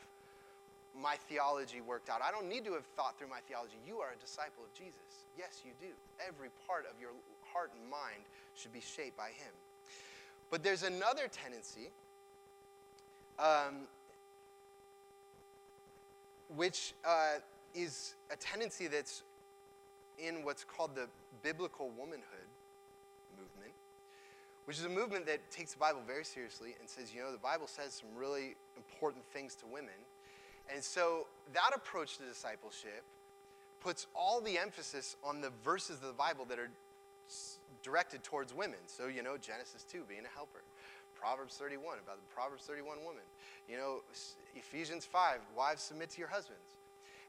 my 0.95 1.17
theology 1.29 1.81
worked 1.81 2.09
out. 2.09 2.21
I 2.23 2.31
don't 2.31 2.49
need 2.49 2.65
to 2.65 2.73
have 2.75 2.87
thought 2.97 3.19
through 3.19 3.29
my 3.29 3.41
theology. 3.49 3.75
You 3.87 3.99
are 3.99 4.15
a 4.17 4.21
disciple 4.21 4.63
of 4.63 4.73
Jesus. 4.73 5.27
Yes, 5.37 5.63
you 5.65 5.73
do. 5.81 5.93
Every 6.27 6.51
part 6.67 6.87
of 6.87 7.01
your 7.01 7.11
heart 7.53 7.73
and 7.79 7.91
mind 7.91 8.23
should 8.55 8.73
be 8.73 8.81
shaped 8.81 9.17
by 9.17 9.29
Him. 9.29 9.53
But 10.51 10.63
there's 10.63 10.85
another 10.85 11.27
tendency, 11.27 11.91
um, 13.39 13.89
which 16.55 16.95
uh, 17.05 17.43
is 17.75 18.15
a 18.31 18.37
tendency 18.37 18.87
that's 18.87 19.23
in 20.19 20.45
what's 20.45 20.65
called 20.65 20.95
the 20.95 21.09
biblical 21.43 21.91
womanhood 21.91 22.49
movement, 23.37 23.73
which 24.65 24.79
is 24.79 24.85
a 24.85 24.89
movement 24.89 25.27
that 25.27 25.51
takes 25.51 25.73
the 25.73 25.79
Bible 25.79 26.01
very 26.07 26.25
seriously 26.25 26.75
and 26.79 26.89
says, 26.89 27.13
you 27.13 27.21
know, 27.21 27.33
the 27.33 27.39
Bible 27.39 27.67
says 27.67 27.95
some 27.95 28.17
really 28.17 28.55
important 28.77 29.25
things 29.33 29.55
to 29.57 29.67
women. 29.67 29.95
And 30.73 30.83
so 30.83 31.27
that 31.53 31.73
approach 31.75 32.17
to 32.19 32.25
discipleship 32.25 33.03
puts 33.81 34.07
all 34.15 34.41
the 34.41 34.57
emphasis 34.57 35.17
on 35.23 35.41
the 35.41 35.51
verses 35.63 35.97
of 35.97 36.07
the 36.07 36.15
Bible 36.15 36.47
that 36.47 36.59
are 36.59 36.71
directed 37.83 38.23
towards 38.23 38.55
women. 38.55 38.79
So, 38.87 39.09
you 39.09 39.23
know, 39.23 39.37
Genesis 39.37 39.85
2, 39.91 40.05
being 40.09 40.25
a 40.25 40.35
helper. 40.35 40.63
Proverbs 41.15 41.57
31, 41.57 41.99
about 42.05 42.17
the 42.17 42.35
Proverbs 42.35 42.65
31 42.65 42.99
woman. 43.05 43.23
You 43.69 43.77
know, 43.77 44.03
Ephesians 44.55 45.05
5, 45.05 45.41
wives 45.57 45.83
submit 45.83 46.11
to 46.11 46.19
your 46.19 46.29
husbands. 46.29 46.74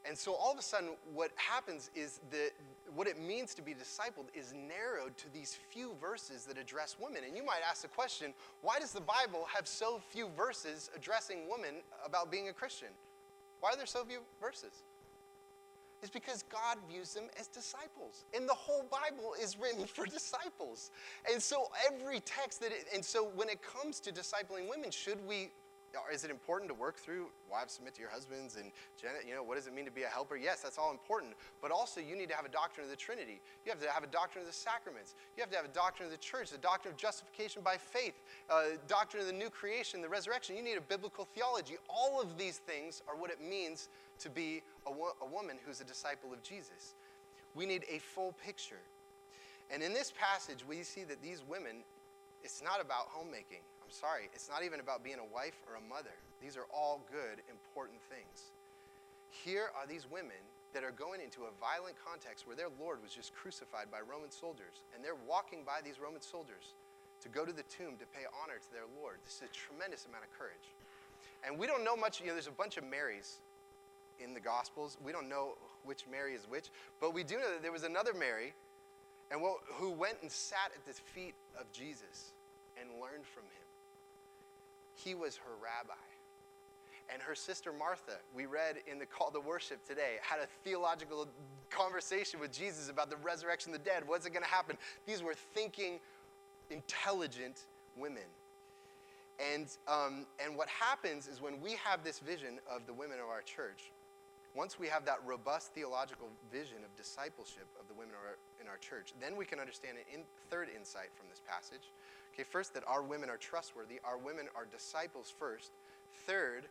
And 0.06 0.16
so 0.16 0.34
all 0.34 0.52
of 0.52 0.58
a 0.58 0.62
sudden, 0.62 0.90
what 1.12 1.30
happens 1.36 1.90
is 1.94 2.20
that 2.30 2.50
what 2.94 3.06
it 3.06 3.20
means 3.20 3.54
to 3.54 3.62
be 3.62 3.74
discipled 3.74 4.26
is 4.34 4.54
narrowed 4.54 5.16
to 5.18 5.32
these 5.32 5.58
few 5.70 5.94
verses 6.00 6.44
that 6.44 6.58
address 6.58 6.96
women. 7.00 7.22
And 7.26 7.36
you 7.36 7.44
might 7.44 7.60
ask 7.68 7.82
the 7.82 7.88
question 7.88 8.32
why 8.62 8.78
does 8.78 8.92
the 8.92 9.00
Bible 9.00 9.46
have 9.52 9.66
so 9.66 10.00
few 10.10 10.28
verses 10.36 10.90
addressing 10.94 11.48
women 11.50 11.82
about 12.04 12.30
being 12.30 12.48
a 12.48 12.52
Christian? 12.52 12.88
Why 13.60 13.70
are 13.70 13.76
there 13.76 13.86
so 13.86 14.04
few 14.04 14.20
verses? 14.40 14.82
It's 16.02 16.10
because 16.10 16.44
God 16.44 16.78
views 16.88 17.14
them 17.14 17.24
as 17.40 17.48
disciples. 17.48 18.26
And 18.34 18.48
the 18.48 18.54
whole 18.54 18.84
Bible 18.90 19.34
is 19.40 19.58
written 19.58 19.86
for 19.86 20.04
disciples. 20.04 20.90
And 21.30 21.42
so 21.42 21.68
every 21.90 22.20
text 22.20 22.60
that, 22.60 22.70
it, 22.70 22.86
and 22.94 23.04
so 23.04 23.28
when 23.34 23.48
it 23.48 23.60
comes 23.62 23.98
to 24.00 24.12
discipling 24.12 24.68
women, 24.68 24.90
should 24.90 25.26
we 25.26 25.50
is 26.12 26.24
it 26.24 26.30
important 26.30 26.70
to 26.70 26.74
work 26.74 26.96
through 26.96 27.26
wives 27.50 27.74
submit 27.74 27.94
to 27.94 28.00
your 28.00 28.10
husbands 28.10 28.56
and 28.56 28.72
Janet, 29.00 29.22
you 29.26 29.34
know, 29.34 29.42
what 29.42 29.56
does 29.56 29.66
it 29.66 29.74
mean 29.74 29.84
to 29.84 29.90
be 29.90 30.02
a 30.02 30.08
helper? 30.08 30.36
Yes, 30.36 30.60
that's 30.60 30.78
all 30.78 30.90
important. 30.90 31.34
But 31.62 31.70
also, 31.70 32.00
you 32.00 32.16
need 32.16 32.28
to 32.28 32.36
have 32.36 32.44
a 32.44 32.50
doctrine 32.50 32.84
of 32.84 32.90
the 32.90 32.96
Trinity. 32.96 33.40
You 33.64 33.70
have 33.70 33.80
to 33.80 33.90
have 33.90 34.04
a 34.04 34.08
doctrine 34.08 34.42
of 34.42 34.48
the 34.48 34.56
sacraments. 34.56 35.14
You 35.36 35.42
have 35.42 35.50
to 35.50 35.56
have 35.56 35.64
a 35.64 35.74
doctrine 35.74 36.06
of 36.06 36.12
the 36.12 36.18
church, 36.18 36.50
the 36.50 36.58
doctrine 36.58 36.92
of 36.92 36.98
justification 36.98 37.62
by 37.62 37.76
faith, 37.76 38.14
uh, 38.50 38.76
doctrine 38.88 39.20
of 39.20 39.26
the 39.26 39.32
new 39.32 39.50
creation, 39.50 40.02
the 40.02 40.08
resurrection. 40.08 40.56
You 40.56 40.62
need 40.62 40.78
a 40.78 40.80
biblical 40.80 41.26
theology. 41.34 41.76
All 41.88 42.20
of 42.20 42.36
these 42.36 42.58
things 42.58 43.02
are 43.08 43.16
what 43.16 43.30
it 43.30 43.40
means 43.40 43.88
to 44.20 44.30
be 44.30 44.62
a, 44.86 44.92
wo- 44.92 45.16
a 45.22 45.26
woman 45.26 45.58
who's 45.64 45.80
a 45.80 45.84
disciple 45.84 46.32
of 46.32 46.42
Jesus. 46.42 46.94
We 47.54 47.66
need 47.66 47.84
a 47.90 47.98
full 47.98 48.32
picture. 48.44 48.80
And 49.70 49.82
in 49.82 49.92
this 49.92 50.12
passage, 50.16 50.64
we 50.68 50.82
see 50.82 51.04
that 51.04 51.22
these 51.22 51.42
women, 51.48 51.84
it's 52.42 52.62
not 52.62 52.80
about 52.80 53.06
homemaking. 53.08 53.60
I'm 53.86 53.94
sorry, 53.94 54.26
it's 54.34 54.50
not 54.50 54.66
even 54.66 54.82
about 54.82 55.06
being 55.06 55.22
a 55.22 55.30
wife 55.30 55.62
or 55.70 55.78
a 55.78 55.84
mother. 55.86 56.10
These 56.42 56.58
are 56.58 56.66
all 56.74 57.06
good, 57.06 57.38
important 57.46 58.02
things. 58.10 58.50
Here 59.30 59.70
are 59.78 59.86
these 59.86 60.10
women 60.10 60.42
that 60.74 60.82
are 60.82 60.90
going 60.90 61.22
into 61.22 61.46
a 61.46 61.54
violent 61.62 61.94
context 61.94 62.50
where 62.50 62.58
their 62.58 62.74
Lord 62.82 62.98
was 62.98 63.14
just 63.14 63.30
crucified 63.30 63.86
by 63.86 64.02
Roman 64.02 64.34
soldiers, 64.34 64.82
and 64.90 65.06
they're 65.06 65.22
walking 65.22 65.62
by 65.62 65.86
these 65.86 66.02
Roman 66.02 66.18
soldiers 66.18 66.74
to 67.22 67.30
go 67.30 67.46
to 67.46 67.54
the 67.54 67.62
tomb 67.70 67.94
to 68.02 68.06
pay 68.10 68.26
honor 68.42 68.58
to 68.58 68.70
their 68.74 68.90
Lord. 68.98 69.22
This 69.22 69.38
is 69.38 69.46
a 69.46 69.52
tremendous 69.54 70.02
amount 70.10 70.26
of 70.26 70.34
courage. 70.34 70.74
And 71.46 71.54
we 71.54 71.70
don't 71.70 71.86
know 71.86 71.94
much, 71.94 72.18
you 72.18 72.26
know, 72.26 72.34
there's 72.34 72.50
a 72.50 72.58
bunch 72.58 72.76
of 72.76 72.82
Marys 72.82 73.38
in 74.18 74.34
the 74.34 74.42
Gospels. 74.42 74.98
We 74.98 75.12
don't 75.12 75.28
know 75.30 75.54
which 75.86 76.10
Mary 76.10 76.34
is 76.34 76.50
which, 76.50 76.74
but 76.98 77.14
we 77.14 77.22
do 77.22 77.38
know 77.38 77.54
that 77.54 77.62
there 77.62 77.70
was 77.70 77.86
another 77.86 78.14
Mary 78.18 78.50
and 79.30 79.40
who 79.78 79.90
went 79.90 80.18
and 80.22 80.30
sat 80.30 80.74
at 80.74 80.82
the 80.86 80.92
feet 80.92 81.34
of 81.54 81.70
Jesus 81.70 82.34
and 82.80 82.90
learned 83.00 83.26
from 83.26 83.44
him. 83.44 83.65
He 84.96 85.14
was 85.14 85.36
her 85.36 85.52
rabbi. 85.62 85.94
And 87.12 87.22
her 87.22 87.36
sister 87.36 87.72
Martha, 87.72 88.16
we 88.34 88.46
read 88.46 88.78
in 88.90 88.98
the 88.98 89.06
call 89.06 89.30
to 89.30 89.40
worship 89.40 89.86
today, 89.86 90.16
had 90.22 90.40
a 90.40 90.48
theological 90.64 91.28
conversation 91.70 92.40
with 92.40 92.50
Jesus 92.50 92.90
about 92.90 93.10
the 93.10 93.16
resurrection 93.16 93.72
of 93.72 93.78
the 93.78 93.84
dead. 93.88 94.02
What's 94.06 94.26
it 94.26 94.30
going 94.30 94.42
to 94.42 94.48
happen? 94.48 94.76
These 95.06 95.22
were 95.22 95.34
thinking, 95.54 96.00
intelligent 96.70 97.66
women. 97.96 98.26
And, 99.38 99.68
um, 99.86 100.26
and 100.44 100.56
what 100.56 100.68
happens 100.68 101.28
is 101.28 101.40
when 101.40 101.60
we 101.60 101.72
have 101.84 102.02
this 102.02 102.18
vision 102.18 102.58
of 102.70 102.86
the 102.86 102.92
women 102.92 103.18
of 103.20 103.28
our 103.28 103.42
church, 103.42 103.92
once 104.54 104.78
we 104.78 104.88
have 104.88 105.04
that 105.04 105.20
robust 105.24 105.74
theological 105.74 106.28
vision 106.50 106.78
of 106.82 106.96
discipleship 106.96 107.66
of 107.78 107.86
the 107.88 107.94
women 107.94 108.14
in 108.66 108.70
our 108.70 108.82
church, 108.82 109.14
then 109.22 109.38
we 109.38 109.46
can 109.46 109.62
understand 109.62 109.96
a 109.96 110.04
in, 110.12 110.26
third 110.50 110.66
insight 110.74 111.14
from 111.14 111.30
this 111.30 111.40
passage, 111.46 111.94
Okay, 112.36 112.44
first, 112.44 112.74
that 112.74 112.84
our 112.86 113.02
women 113.02 113.30
are 113.30 113.38
trustworthy. 113.38 113.98
Our 114.04 114.18
women 114.18 114.44
are 114.54 114.66
disciples 114.70 115.32
first. 115.38 115.70
Third, 116.26 116.64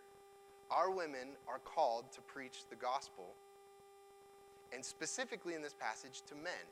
our 0.70 0.92
women 0.92 1.30
are 1.48 1.58
called 1.58 2.12
to 2.12 2.22
preach 2.22 2.66
the 2.70 2.76
gospel, 2.76 3.34
and 4.72 4.86
specifically 4.86 5.56
in 5.56 5.64
this 5.64 5.74
passage, 5.74 6.22
to 6.28 6.36
men. 6.36 6.70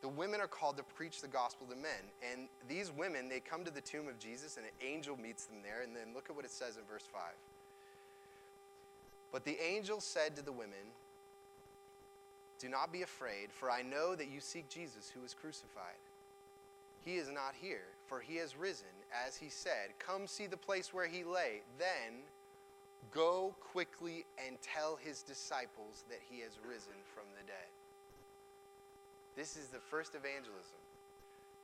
The 0.00 0.08
women 0.08 0.40
are 0.40 0.46
called 0.46 0.76
to 0.76 0.84
preach 0.84 1.20
the 1.20 1.28
gospel 1.28 1.66
to 1.68 1.76
men. 1.76 2.06
And 2.32 2.48
these 2.68 2.92
women, 2.92 3.28
they 3.28 3.40
come 3.40 3.64
to 3.64 3.70
the 3.70 3.80
tomb 3.80 4.06
of 4.06 4.16
Jesus, 4.20 4.56
and 4.56 4.66
an 4.66 4.72
angel 4.80 5.16
meets 5.16 5.46
them 5.46 5.58
there. 5.64 5.82
And 5.82 5.94
then 5.94 6.14
look 6.14 6.30
at 6.30 6.36
what 6.36 6.44
it 6.44 6.52
says 6.52 6.76
in 6.76 6.84
verse 6.84 7.04
5. 7.12 7.20
But 9.32 9.44
the 9.44 9.58
angel 9.60 10.00
said 10.00 10.36
to 10.36 10.42
the 10.42 10.52
women, 10.52 10.94
Do 12.62 12.68
not 12.68 12.92
be 12.92 13.02
afraid, 13.02 13.50
for 13.50 13.68
I 13.68 13.82
know 13.82 14.14
that 14.14 14.30
you 14.30 14.38
seek 14.38 14.68
Jesus 14.68 15.10
who 15.10 15.20
was 15.20 15.34
crucified. 15.34 15.98
He 17.00 17.16
is 17.16 17.26
not 17.26 17.58
here, 17.60 17.90
for 18.06 18.20
he 18.20 18.36
has 18.36 18.56
risen, 18.56 18.94
as 19.26 19.34
he 19.34 19.50
said. 19.50 19.98
Come 19.98 20.28
see 20.28 20.46
the 20.46 20.56
place 20.56 20.94
where 20.94 21.08
he 21.08 21.24
lay. 21.24 21.62
Then 21.76 22.22
go 23.10 23.56
quickly 23.58 24.26
and 24.38 24.62
tell 24.62 24.94
his 24.94 25.24
disciples 25.24 26.04
that 26.08 26.20
he 26.30 26.38
has 26.42 26.62
risen 26.62 26.94
from 27.12 27.24
the 27.34 27.42
dead. 27.50 27.66
This 29.34 29.56
is 29.56 29.66
the 29.66 29.82
first 29.82 30.14
evangelism. 30.14 30.78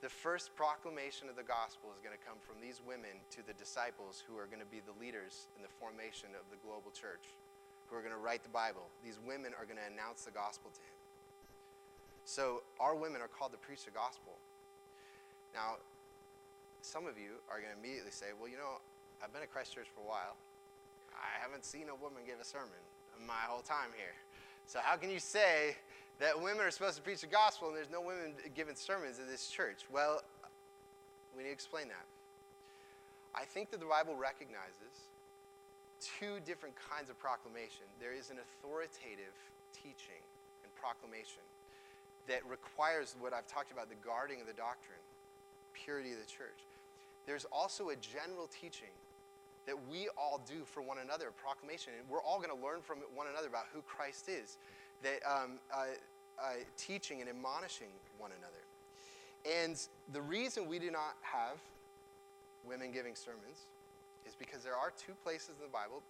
The 0.02 0.10
first 0.10 0.56
proclamation 0.56 1.28
of 1.30 1.36
the 1.36 1.46
gospel 1.46 1.94
is 1.94 2.02
going 2.02 2.18
to 2.18 2.26
come 2.26 2.42
from 2.42 2.58
these 2.58 2.82
women 2.82 3.22
to 3.38 3.46
the 3.46 3.54
disciples 3.54 4.18
who 4.26 4.34
are 4.34 4.50
going 4.50 4.62
to 4.62 4.74
be 4.74 4.82
the 4.82 4.98
leaders 4.98 5.46
in 5.54 5.62
the 5.62 5.70
formation 5.78 6.34
of 6.34 6.42
the 6.50 6.58
global 6.66 6.90
church, 6.90 7.38
who 7.88 7.96
are 7.96 8.00
going 8.00 8.12
to 8.12 8.20
write 8.20 8.42
the 8.42 8.52
Bible. 8.52 8.84
These 9.04 9.18
women 9.26 9.52
are 9.58 9.64
going 9.64 9.80
to 9.80 9.88
announce 9.92 10.24
the 10.24 10.30
gospel 10.30 10.70
to 10.70 10.80
him. 10.80 10.96
So, 12.24 12.62
our 12.78 12.94
women 12.94 13.24
are 13.24 13.28
called 13.28 13.52
to 13.52 13.58
preach 13.58 13.84
the 13.84 13.90
gospel. 13.90 14.36
Now, 15.54 15.80
some 16.82 17.06
of 17.06 17.16
you 17.16 17.40
are 17.50 17.56
going 17.56 17.72
to 17.72 17.78
immediately 17.80 18.12
say, 18.12 18.36
well, 18.38 18.48
you 18.48 18.56
know, 18.56 18.80
I've 19.24 19.32
been 19.32 19.42
at 19.42 19.50
Christ 19.50 19.74
Church 19.74 19.88
for 19.94 20.04
a 20.04 20.08
while. 20.08 20.36
I 21.16 21.40
haven't 21.40 21.64
seen 21.64 21.88
a 21.88 21.96
woman 21.96 22.22
give 22.26 22.38
a 22.40 22.44
sermon 22.44 22.78
my 23.26 23.48
whole 23.48 23.62
time 23.62 23.90
here. 23.96 24.14
So 24.66 24.78
how 24.82 24.96
can 24.96 25.10
you 25.10 25.18
say 25.18 25.74
that 26.20 26.36
women 26.36 26.60
are 26.60 26.70
supposed 26.70 26.96
to 26.96 27.02
preach 27.02 27.22
the 27.22 27.32
gospel 27.32 27.68
and 27.68 27.76
there's 27.76 27.90
no 27.90 28.00
women 28.00 28.36
giving 28.54 28.76
sermons 28.76 29.18
in 29.18 29.26
this 29.26 29.48
church? 29.48 29.88
Well, 29.90 30.22
we 31.36 31.42
need 31.42 31.48
to 31.48 31.54
explain 31.54 31.88
that. 31.88 32.04
I 33.34 33.44
think 33.44 33.70
that 33.70 33.80
the 33.80 33.86
Bible 33.86 34.14
recognizes 34.14 35.07
two 36.00 36.40
different 36.46 36.74
kinds 36.76 37.10
of 37.10 37.18
proclamation. 37.18 37.86
There 38.00 38.12
is 38.12 38.30
an 38.30 38.38
authoritative 38.38 39.34
teaching 39.72 40.22
and 40.62 40.70
proclamation 40.74 41.42
that 42.28 42.44
requires 42.46 43.16
what 43.20 43.32
I've 43.32 43.46
talked 43.46 43.72
about 43.72 43.88
the 43.88 43.98
guarding 44.04 44.40
of 44.40 44.46
the 44.46 44.56
doctrine, 44.56 45.00
purity 45.72 46.12
of 46.12 46.20
the 46.20 46.30
church. 46.30 46.60
There's 47.26 47.46
also 47.52 47.90
a 47.90 47.96
general 47.96 48.48
teaching 48.48 48.92
that 49.66 49.76
we 49.90 50.08
all 50.16 50.40
do 50.48 50.64
for 50.64 50.80
one 50.80 50.96
another, 50.98 51.30
proclamation. 51.30 51.92
And 51.98 52.08
we're 52.08 52.22
all 52.22 52.38
going 52.38 52.56
to 52.56 52.64
learn 52.64 52.80
from 52.80 52.98
one 53.14 53.26
another 53.28 53.48
about 53.48 53.66
who 53.72 53.82
Christ 53.82 54.28
is, 54.28 54.56
that 55.02 55.20
um, 55.28 55.60
uh, 55.72 55.92
uh, 56.40 56.52
teaching 56.78 57.20
and 57.20 57.28
admonishing 57.28 57.92
one 58.16 58.30
another. 58.32 58.64
And 59.44 59.76
the 60.12 60.22
reason 60.22 60.66
we 60.66 60.78
do 60.78 60.90
not 60.90 61.16
have 61.20 61.58
women 62.66 62.92
giving 62.92 63.14
sermons 63.14 63.68
is 64.28 64.36
because 64.36 64.62
there 64.62 64.76
are 64.76 64.92
two 64.92 65.16
places 65.24 65.56
in 65.56 65.64
the 65.64 65.72
Bible, 65.72 66.04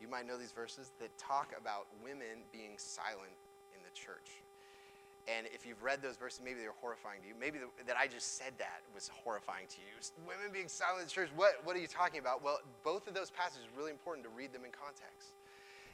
you 0.00 0.06
might 0.06 0.28
know 0.28 0.36
these 0.36 0.52
verses, 0.52 0.92
that 1.00 1.10
talk 1.16 1.56
about 1.56 1.88
women 2.04 2.44
being 2.52 2.76
silent 2.76 3.34
in 3.72 3.80
the 3.82 3.90
church. 3.96 4.44
And 5.28 5.44
if 5.52 5.66
you've 5.66 5.82
read 5.82 6.00
those 6.00 6.16
verses, 6.16 6.40
maybe 6.40 6.60
they're 6.60 6.80
horrifying 6.80 7.20
to 7.20 7.28
you. 7.28 7.36
Maybe 7.36 7.58
the, 7.60 7.68
that 7.84 7.96
I 8.00 8.08
just 8.08 8.40
said 8.40 8.56
that 8.56 8.80
was 8.94 9.10
horrifying 9.12 9.68
to 9.68 9.80
you. 9.80 9.92
Women 10.24 10.48
being 10.52 10.68
silent 10.68 11.04
in 11.04 11.06
the 11.08 11.12
church, 11.12 11.28
what, 11.36 11.60
what 11.64 11.76
are 11.76 11.82
you 11.82 11.90
talking 11.90 12.20
about? 12.20 12.40
Well, 12.40 12.60
both 12.84 13.08
of 13.08 13.12
those 13.12 13.28
passages 13.28 13.68
are 13.68 13.76
really 13.76 13.92
important 13.92 14.24
to 14.24 14.32
read 14.32 14.56
them 14.56 14.64
in 14.64 14.72
context. 14.72 15.36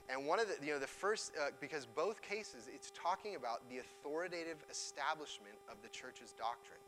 And 0.07 0.29
one 0.29 0.39
of 0.39 0.47
the, 0.47 0.55
you 0.61 0.71
know, 0.71 0.79
the 0.79 0.87
first, 0.87 1.33
uh, 1.35 1.51
because 1.59 1.87
both 1.87 2.21
cases, 2.21 2.69
it's 2.69 2.93
talking 2.95 3.35
about 3.35 3.67
the 3.73 3.81
authoritative 3.83 4.63
establishment 4.71 5.57
of 5.67 5.81
the 5.83 5.89
church's 5.89 6.37
doctrine. 6.37 6.84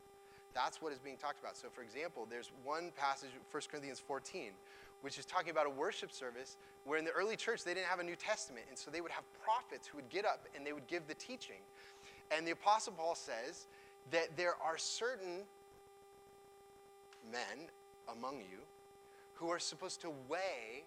That's 0.57 0.81
what 0.81 0.91
is 0.91 0.99
being 0.99 1.19
talked 1.19 1.39
about. 1.39 1.55
So, 1.55 1.69
for 1.69 1.83
example, 1.83 2.27
there's 2.31 2.51
one 2.65 2.91
passage, 2.97 3.29
1 3.51 3.63
Corinthians 3.71 4.01
14, 4.01 4.53
which 5.03 5.19
is 5.19 5.27
talking 5.27 5.51
about 5.51 5.67
a 5.67 5.71
worship 5.71 6.11
service 6.11 6.57
where 6.85 6.99
in 6.99 7.05
the 7.05 7.11
early 7.11 7.37
church 7.37 7.63
they 7.63 7.75
didn't 7.75 7.89
have 7.89 8.01
a 8.01 8.03
New 8.03 8.17
Testament. 8.17 8.65
And 8.71 8.79
so 8.79 8.91
they 8.91 9.03
would 9.03 9.11
have 9.11 9.25
prophets 9.45 9.87
who 9.87 9.99
would 9.99 10.09
get 10.09 10.25
up 10.25 10.47
and 10.57 10.67
they 10.67 10.73
would 10.73 10.87
give 10.87 11.07
the 11.09 11.15
teaching. 11.15 11.61
And 12.31 12.47
the 12.47 12.53
Apostle 12.53 12.95
Paul 12.95 13.15
says 13.15 13.67
that 14.11 14.35
there 14.39 14.55
are 14.65 14.79
certain 14.79 15.43
men 17.31 17.69
among 18.11 18.39
you 18.39 18.61
who 19.35 19.51
are 19.51 19.59
supposed 19.59 20.01
to 20.01 20.11
weigh 20.27 20.85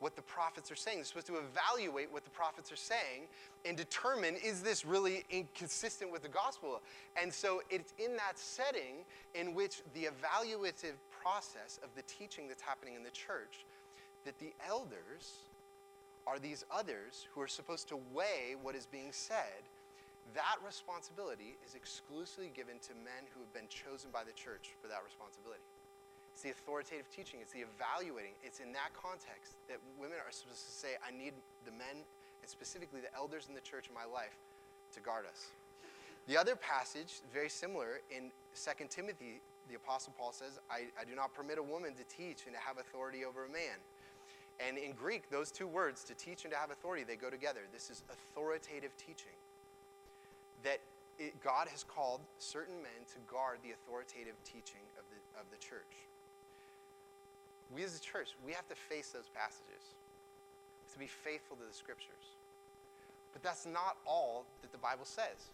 what 0.00 0.16
the 0.16 0.22
prophets 0.22 0.70
are 0.70 0.76
saying. 0.76 0.98
They're 0.98 1.04
supposed 1.04 1.26
to 1.28 1.36
evaluate 1.36 2.12
what 2.12 2.24
the 2.24 2.30
prophets 2.30 2.70
are 2.70 2.76
saying 2.76 3.28
and 3.64 3.76
determine 3.76 4.36
is 4.36 4.62
this 4.62 4.84
really 4.84 5.24
inconsistent 5.30 6.12
with 6.12 6.22
the 6.22 6.28
gospel? 6.28 6.80
And 7.20 7.32
so 7.32 7.62
it's 7.70 7.94
in 7.98 8.16
that 8.16 8.38
setting 8.38 9.04
in 9.34 9.54
which 9.54 9.82
the 9.94 10.04
evaluative 10.04 10.94
process 11.10 11.80
of 11.82 11.90
the 11.96 12.02
teaching 12.02 12.48
that's 12.48 12.62
happening 12.62 12.94
in 12.94 13.02
the 13.02 13.10
church 13.10 13.64
that 14.24 14.38
the 14.38 14.52
elders 14.68 15.42
are 16.26 16.38
these 16.38 16.64
others 16.70 17.26
who 17.32 17.40
are 17.40 17.48
supposed 17.48 17.88
to 17.88 17.96
weigh 18.12 18.54
what 18.62 18.74
is 18.74 18.86
being 18.86 19.08
said 19.10 19.64
that 20.34 20.56
responsibility 20.64 21.56
is 21.64 21.74
exclusively 21.74 22.50
given 22.52 22.78
to 22.80 22.92
men 22.94 23.24
who 23.32 23.40
have 23.40 23.52
been 23.52 23.68
chosen 23.68 24.10
by 24.10 24.24
the 24.24 24.32
church 24.32 24.76
for 24.80 24.88
that 24.88 25.00
responsibility. 25.04 25.64
It's 26.38 26.46
the 26.46 26.54
authoritative 26.54 27.10
teaching, 27.10 27.42
it's 27.42 27.50
the 27.50 27.66
evaluating. 27.66 28.30
It's 28.46 28.62
in 28.62 28.70
that 28.70 28.94
context 28.94 29.58
that 29.66 29.82
women 29.98 30.22
are 30.22 30.30
supposed 30.30 30.62
to 30.62 30.70
say, 30.70 30.94
I 31.02 31.10
need 31.10 31.34
the 31.66 31.74
men, 31.74 32.06
and 32.06 32.46
specifically 32.46 33.02
the 33.02 33.10
elders 33.10 33.50
in 33.50 33.58
the 33.58 33.60
church 33.60 33.90
in 33.90 33.94
my 33.98 34.06
life, 34.06 34.38
to 34.94 35.00
guard 35.02 35.26
us. 35.26 35.50
The 36.30 36.38
other 36.38 36.54
passage, 36.54 37.26
very 37.34 37.50
similar, 37.50 38.06
in 38.14 38.30
2 38.54 38.86
Timothy, 38.86 39.42
the 39.66 39.74
Apostle 39.74 40.14
Paul 40.14 40.30
says, 40.30 40.62
I, 40.70 40.86
I 40.94 41.02
do 41.02 41.18
not 41.18 41.34
permit 41.34 41.58
a 41.58 41.62
woman 41.62 41.98
to 41.98 42.06
teach 42.06 42.46
and 42.46 42.54
to 42.54 42.62
have 42.62 42.78
authority 42.78 43.26
over 43.26 43.46
a 43.46 43.50
man. 43.50 43.82
And 44.62 44.78
in 44.78 44.94
Greek, 44.94 45.34
those 45.34 45.50
two 45.50 45.66
words, 45.66 46.04
to 46.04 46.14
teach 46.14 46.46
and 46.46 46.54
to 46.54 46.58
have 46.62 46.70
authority, 46.70 47.02
they 47.02 47.18
go 47.18 47.30
together. 47.30 47.66
This 47.74 47.90
is 47.90 48.04
authoritative 48.14 48.94
teaching 48.94 49.34
that 50.62 50.78
it, 51.18 51.34
God 51.42 51.66
has 51.66 51.82
called 51.82 52.20
certain 52.38 52.78
men 52.78 53.02
to 53.10 53.18
guard 53.26 53.58
the 53.66 53.74
authoritative 53.74 54.38
teaching 54.46 54.86
of 54.94 55.02
the, 55.10 55.18
of 55.34 55.50
the 55.50 55.58
church. 55.58 56.07
We 57.74 57.84
as 57.84 57.96
a 57.96 58.00
church, 58.00 58.34
we 58.44 58.52
have 58.52 58.66
to 58.68 58.74
face 58.74 59.10
those 59.10 59.28
passages, 59.34 59.94
to 60.92 60.98
be 60.98 61.06
faithful 61.06 61.56
to 61.56 61.64
the 61.64 61.74
scriptures. 61.74 62.36
But 63.32 63.42
that's 63.42 63.66
not 63.66 63.96
all 64.06 64.46
that 64.62 64.72
the 64.72 64.78
Bible 64.78 65.04
says. 65.04 65.52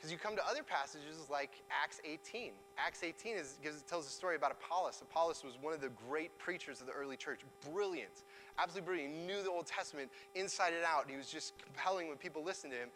Because 0.00 0.10
you 0.10 0.16
come 0.16 0.34
to 0.34 0.46
other 0.48 0.62
passages 0.62 1.28
like 1.30 1.50
Acts 1.70 2.00
18. 2.10 2.52
Acts 2.78 3.04
18 3.04 3.36
is, 3.36 3.58
gives, 3.62 3.82
tells 3.82 4.06
a 4.06 4.10
story 4.10 4.34
about 4.34 4.50
Apollos. 4.52 5.02
Apollos 5.02 5.44
was 5.44 5.58
one 5.60 5.74
of 5.74 5.82
the 5.82 5.90
great 6.08 6.36
preachers 6.38 6.80
of 6.80 6.86
the 6.86 6.92
early 6.94 7.18
church. 7.18 7.40
Brilliant. 7.70 8.24
Absolutely 8.58 8.86
brilliant. 8.86 9.14
He 9.14 9.26
knew 9.26 9.42
the 9.42 9.50
Old 9.50 9.66
Testament 9.66 10.10
inside 10.34 10.72
and 10.72 10.84
out. 10.86 11.04
He 11.06 11.18
was 11.18 11.28
just 11.28 11.52
compelling 11.62 12.08
when 12.08 12.16
people 12.16 12.42
listened 12.42 12.72
to 12.72 12.78
him. 12.78 12.88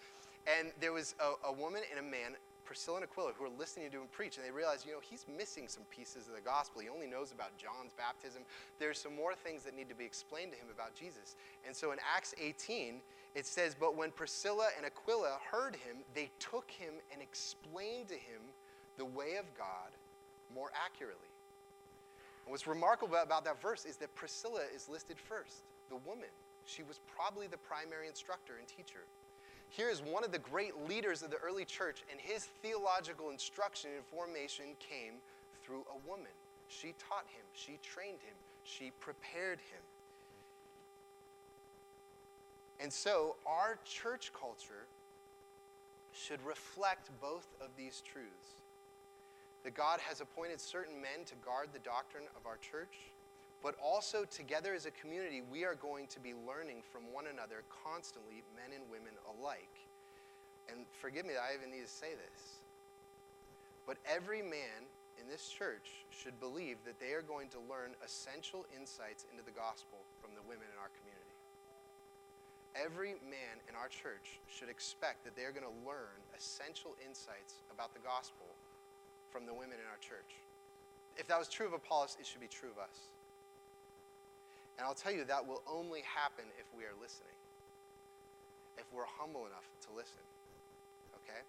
And 0.46 0.72
there 0.80 0.94
was 0.94 1.14
a, 1.20 1.48
a 1.48 1.52
woman 1.52 1.82
and 1.90 2.00
a 2.00 2.10
man, 2.10 2.36
Priscilla 2.64 2.98
and 2.98 3.04
Aquila, 3.04 3.32
who 3.38 3.44
are 3.44 3.58
listening 3.58 3.90
to 3.90 3.98
him 3.98 4.08
preach, 4.10 4.36
and 4.36 4.46
they 4.46 4.50
realize, 4.50 4.84
you 4.86 4.92
know, 4.92 4.98
he's 5.02 5.26
missing 5.28 5.68
some 5.68 5.84
pieces 5.90 6.28
of 6.28 6.34
the 6.34 6.40
gospel. 6.40 6.80
He 6.80 6.88
only 6.88 7.06
knows 7.06 7.32
about 7.32 7.56
John's 7.56 7.92
baptism. 7.96 8.42
There's 8.78 8.98
some 8.98 9.14
more 9.14 9.34
things 9.34 9.62
that 9.64 9.76
need 9.76 9.88
to 9.88 9.94
be 9.94 10.04
explained 10.04 10.52
to 10.52 10.58
him 10.58 10.68
about 10.72 10.94
Jesus. 10.94 11.36
And 11.66 11.74
so 11.76 11.92
in 11.92 11.98
Acts 12.16 12.34
18, 12.40 13.00
it 13.34 13.46
says, 13.46 13.76
But 13.78 13.96
when 13.96 14.10
Priscilla 14.10 14.68
and 14.76 14.86
Aquila 14.86 15.38
heard 15.50 15.76
him, 15.76 15.98
they 16.14 16.30
took 16.38 16.70
him 16.70 16.94
and 17.12 17.20
explained 17.20 18.08
to 18.08 18.14
him 18.14 18.40
the 18.96 19.04
way 19.04 19.36
of 19.36 19.44
God 19.56 19.90
more 20.54 20.70
accurately. 20.74 21.28
And 22.46 22.52
what's 22.52 22.66
remarkable 22.66 23.16
about 23.16 23.44
that 23.44 23.60
verse 23.60 23.84
is 23.84 23.96
that 23.96 24.14
Priscilla 24.14 24.60
is 24.74 24.88
listed 24.88 25.18
first, 25.18 25.64
the 25.88 25.96
woman. 25.96 26.28
She 26.64 26.82
was 26.82 27.00
probably 27.14 27.46
the 27.46 27.58
primary 27.58 28.06
instructor 28.06 28.54
and 28.58 28.68
teacher. 28.68 29.04
Here 29.76 29.90
is 29.90 30.00
one 30.02 30.22
of 30.22 30.30
the 30.30 30.38
great 30.38 30.88
leaders 30.88 31.22
of 31.22 31.30
the 31.30 31.36
early 31.38 31.64
church, 31.64 32.04
and 32.08 32.20
his 32.20 32.44
theological 32.62 33.30
instruction 33.30 33.90
and 33.96 34.04
formation 34.04 34.66
came 34.78 35.14
through 35.64 35.84
a 35.90 36.08
woman. 36.08 36.30
She 36.68 36.94
taught 37.08 37.24
him, 37.26 37.42
she 37.54 37.80
trained 37.82 38.20
him, 38.22 38.36
she 38.62 38.92
prepared 39.00 39.58
him. 39.58 39.82
And 42.78 42.92
so, 42.92 43.34
our 43.46 43.78
church 43.84 44.30
culture 44.32 44.86
should 46.12 46.44
reflect 46.46 47.10
both 47.20 47.48
of 47.60 47.70
these 47.76 48.00
truths 48.00 48.62
that 49.64 49.74
God 49.74 49.98
has 49.98 50.20
appointed 50.20 50.60
certain 50.60 51.00
men 51.00 51.24
to 51.26 51.34
guard 51.36 51.70
the 51.72 51.80
doctrine 51.80 52.24
of 52.36 52.46
our 52.46 52.58
church 52.58 53.10
but 53.64 53.80
also 53.80 54.28
together 54.28 54.76
as 54.76 54.84
a 54.84 54.92
community, 54.92 55.40
we 55.40 55.64
are 55.64 55.74
going 55.74 56.06
to 56.12 56.20
be 56.20 56.36
learning 56.44 56.84
from 56.84 57.08
one 57.08 57.32
another 57.32 57.64
constantly, 57.72 58.44
men 58.52 58.76
and 58.76 58.84
women 58.92 59.16
alike. 59.24 59.80
And 60.68 60.84
forgive 61.00 61.24
me 61.24 61.32
I 61.40 61.56
even 61.56 61.72
need 61.72 61.88
to 61.88 61.90
say 61.90 62.12
this, 62.12 62.60
but 63.88 63.96
every 64.04 64.44
man 64.44 64.84
in 65.16 65.24
this 65.32 65.48
church 65.48 66.04
should 66.12 66.36
believe 66.44 66.76
that 66.84 67.00
they 67.00 67.16
are 67.16 67.24
going 67.24 67.48
to 67.56 67.60
learn 67.64 67.96
essential 68.04 68.68
insights 68.76 69.24
into 69.32 69.40
the 69.40 69.56
gospel 69.56 70.04
from 70.20 70.36
the 70.36 70.44
women 70.44 70.68
in 70.68 70.76
our 70.76 70.92
community. 71.00 71.24
Every 72.76 73.16
man 73.24 73.64
in 73.64 73.72
our 73.72 73.88
church 73.88 74.44
should 74.44 74.68
expect 74.68 75.24
that 75.24 75.40
they're 75.40 75.56
going 75.56 75.64
to 75.64 75.78
learn 75.88 76.20
essential 76.36 77.00
insights 77.00 77.64
about 77.72 77.96
the 77.96 78.04
gospel 78.04 78.44
from 79.32 79.48
the 79.48 79.56
women 79.56 79.80
in 79.80 79.88
our 79.88 80.00
church. 80.04 80.36
If 81.16 81.32
that 81.32 81.38
was 81.40 81.48
true 81.48 81.64
of 81.64 81.72
Apollos, 81.72 82.20
it 82.20 82.26
should 82.26 82.44
be 82.44 82.50
true 82.50 82.68
of 82.68 82.76
us. 82.76 83.13
And 84.78 84.86
I'll 84.86 84.94
tell 84.94 85.12
you, 85.12 85.24
that 85.24 85.46
will 85.46 85.62
only 85.70 86.02
happen 86.02 86.44
if 86.58 86.66
we 86.76 86.82
are 86.84 86.96
listening, 87.00 87.38
if 88.78 88.84
we're 88.92 89.06
humble 89.06 89.46
enough 89.46 89.66
to 89.86 89.94
listen. 89.94 90.22
Okay? 91.22 91.42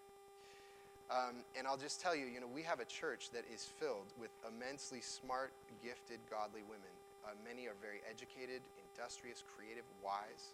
Um, 1.10 1.42
and 1.58 1.66
I'll 1.66 1.78
just 1.78 2.02
tell 2.02 2.16
you, 2.16 2.26
you 2.26 2.40
know, 2.40 2.50
we 2.50 2.62
have 2.62 2.80
a 2.80 2.86
church 2.86 3.30
that 3.34 3.46
is 3.52 3.66
filled 3.66 4.14
with 4.20 4.30
immensely 4.46 5.02
smart, 5.02 5.54
gifted, 5.84 6.20
godly 6.30 6.62
women. 6.66 6.94
Uh, 7.26 7.34
many 7.42 7.66
are 7.66 7.78
very 7.82 8.02
educated, 8.06 8.62
industrious, 8.94 9.44
creative, 9.58 9.86
wise. 10.04 10.54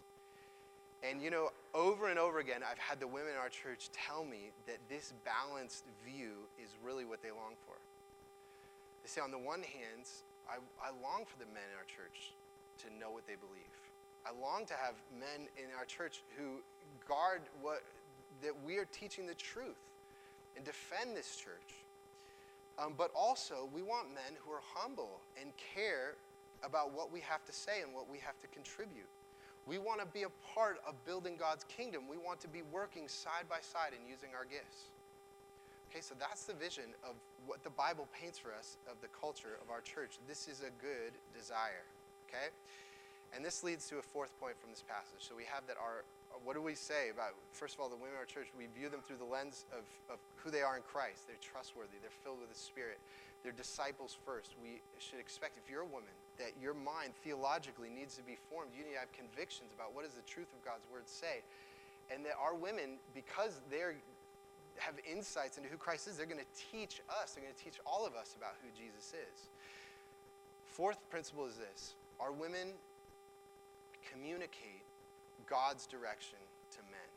And 1.02 1.20
you 1.20 1.30
know, 1.30 1.50
over 1.74 2.08
and 2.08 2.18
over 2.18 2.38
again, 2.38 2.62
I've 2.62 2.78
had 2.78 3.00
the 3.00 3.08
women 3.08 3.32
in 3.32 3.38
our 3.38 3.50
church 3.50 3.90
tell 3.92 4.24
me 4.24 4.52
that 4.66 4.78
this 4.88 5.12
balanced 5.24 5.84
view 6.06 6.48
is 6.62 6.70
really 6.84 7.04
what 7.04 7.22
they 7.22 7.30
long 7.30 7.58
for. 7.66 7.74
They 9.02 9.08
say, 9.10 9.20
on 9.20 9.32
the 9.32 9.40
one 9.40 9.66
hand, 9.66 10.06
I, 10.46 10.62
I 10.78 10.94
long 11.02 11.26
for 11.26 11.36
the 11.42 11.50
men 11.50 11.66
in 11.68 11.76
our 11.76 11.88
church 11.90 12.32
to 12.86 12.88
know 12.98 13.10
what 13.10 13.26
they 13.26 13.36
believe. 13.36 13.74
I 14.26 14.30
long 14.38 14.66
to 14.66 14.74
have 14.74 14.94
men 15.12 15.48
in 15.56 15.66
our 15.76 15.84
church 15.84 16.22
who 16.38 16.62
guard 17.08 17.42
what 17.60 17.82
that 18.42 18.52
we 18.64 18.78
are 18.78 18.86
teaching 18.92 19.26
the 19.26 19.34
truth 19.34 19.78
and 20.56 20.64
defend 20.64 21.16
this 21.16 21.36
church. 21.36 21.74
Um, 22.78 22.94
but 22.96 23.10
also, 23.14 23.68
we 23.72 23.82
want 23.82 24.08
men 24.08 24.34
who 24.40 24.50
are 24.52 24.64
humble 24.74 25.20
and 25.40 25.52
care 25.56 26.16
about 26.64 26.94
what 26.94 27.12
we 27.12 27.20
have 27.20 27.44
to 27.44 27.52
say 27.52 27.82
and 27.82 27.92
what 27.92 28.08
we 28.08 28.18
have 28.18 28.38
to 28.40 28.46
contribute. 28.48 29.08
We 29.66 29.78
want 29.78 30.00
to 30.00 30.06
be 30.06 30.22
a 30.24 30.32
part 30.54 30.78
of 30.86 30.94
building 31.04 31.36
God's 31.38 31.64
kingdom. 31.64 32.08
We 32.08 32.16
want 32.16 32.40
to 32.40 32.48
be 32.48 32.62
working 32.72 33.06
side 33.06 33.46
by 33.48 33.60
side 33.60 33.92
and 33.94 34.08
using 34.08 34.30
our 34.34 34.44
gifts. 34.44 34.90
Okay, 35.90 36.00
so 36.00 36.14
that's 36.18 36.44
the 36.44 36.54
vision 36.54 36.96
of 37.04 37.14
what 37.46 37.62
the 37.62 37.70
Bible 37.70 38.08
paints 38.18 38.38
for 38.38 38.50
us 38.52 38.78
of 38.90 38.96
the 39.02 39.08
culture 39.08 39.60
of 39.60 39.70
our 39.70 39.82
church. 39.82 40.18
This 40.26 40.48
is 40.48 40.60
a 40.60 40.72
good 40.80 41.12
desire. 41.36 41.84
Okay? 42.32 42.48
And 43.36 43.44
this 43.44 43.60
leads 43.60 43.88
to 43.92 44.00
a 44.00 44.02
fourth 44.02 44.32
point 44.40 44.56
from 44.56 44.70
this 44.72 44.84
passage. 44.84 45.20
So 45.20 45.36
we 45.36 45.44
have 45.48 45.64
that 45.68 45.76
our, 45.76 46.04
what 46.44 46.56
do 46.56 46.64
we 46.64 46.74
say 46.74 47.12
about, 47.12 47.36
first 47.52 47.76
of 47.76 47.80
all, 47.80 47.88
the 47.88 47.96
women 47.96 48.16
of 48.16 48.24
our 48.24 48.28
church? 48.28 48.48
We 48.56 48.68
view 48.72 48.88
them 48.88 49.04
through 49.04 49.20
the 49.20 49.28
lens 49.28 49.64
of, 49.72 49.84
of 50.12 50.18
who 50.40 50.48
they 50.52 50.60
are 50.64 50.76
in 50.76 50.84
Christ. 50.84 51.28
They're 51.28 51.40
trustworthy, 51.40 52.00
they're 52.00 52.18
filled 52.24 52.40
with 52.40 52.52
the 52.52 52.58
Spirit, 52.58 53.00
they're 53.44 53.56
disciples 53.56 54.16
first. 54.24 54.56
We 54.60 54.80
should 55.00 55.20
expect, 55.20 55.56
if 55.60 55.68
you're 55.68 55.84
a 55.84 55.92
woman, 55.92 56.12
that 56.40 56.52
your 56.60 56.76
mind 56.76 57.12
theologically 57.24 57.88
needs 57.88 58.16
to 58.16 58.24
be 58.24 58.36
formed. 58.48 58.72
You 58.76 58.84
need 58.84 58.96
to 58.96 59.02
have 59.04 59.12
convictions 59.12 59.72
about 59.72 59.92
what 59.92 60.04
does 60.04 60.16
the 60.16 60.24
truth 60.24 60.48
of 60.52 60.60
God's 60.64 60.84
word 60.92 61.04
say. 61.04 61.44
And 62.12 62.24
that 62.24 62.36
our 62.40 62.54
women, 62.54 63.00
because 63.12 63.60
they're 63.72 63.96
have 64.78 64.94
insights 65.04 65.58
into 65.58 65.68
who 65.68 65.76
Christ 65.76 66.08
is, 66.08 66.16
they're 66.16 66.26
going 66.26 66.40
to 66.40 66.56
teach 66.72 67.00
us, 67.20 67.32
they're 67.32 67.44
going 67.44 67.54
to 67.54 67.62
teach 67.62 67.76
all 67.84 68.06
of 68.06 68.14
us 68.16 68.34
about 68.36 68.56
who 68.64 68.68
Jesus 68.72 69.12
is. 69.12 69.48
Fourth 70.64 70.98
principle 71.10 71.46
is 71.46 71.56
this 71.56 71.94
our 72.20 72.32
women 72.32 72.74
communicate 74.10 74.84
God's 75.48 75.86
direction 75.86 76.38
to 76.72 76.78
men. 76.90 77.10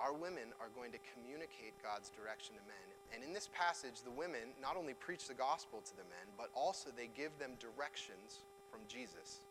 Our 0.00 0.12
women 0.12 0.50
are 0.60 0.68
going 0.74 0.90
to 0.90 0.98
communicate 1.14 1.74
God's 1.82 2.10
direction 2.10 2.56
to 2.56 2.62
men. 2.66 2.88
And 3.14 3.22
in 3.22 3.32
this 3.32 3.48
passage, 3.54 4.02
the 4.02 4.10
women 4.10 4.54
not 4.60 4.76
only 4.76 4.94
preach 4.94 5.28
the 5.28 5.34
gospel 5.34 5.80
to 5.84 5.96
the 5.96 6.02
men, 6.10 6.26
but 6.36 6.50
also 6.54 6.90
they 6.90 7.08
give 7.14 7.30
them 7.38 7.52
directions 7.60 8.42
from 8.70 8.80
Jesus. 8.88 9.46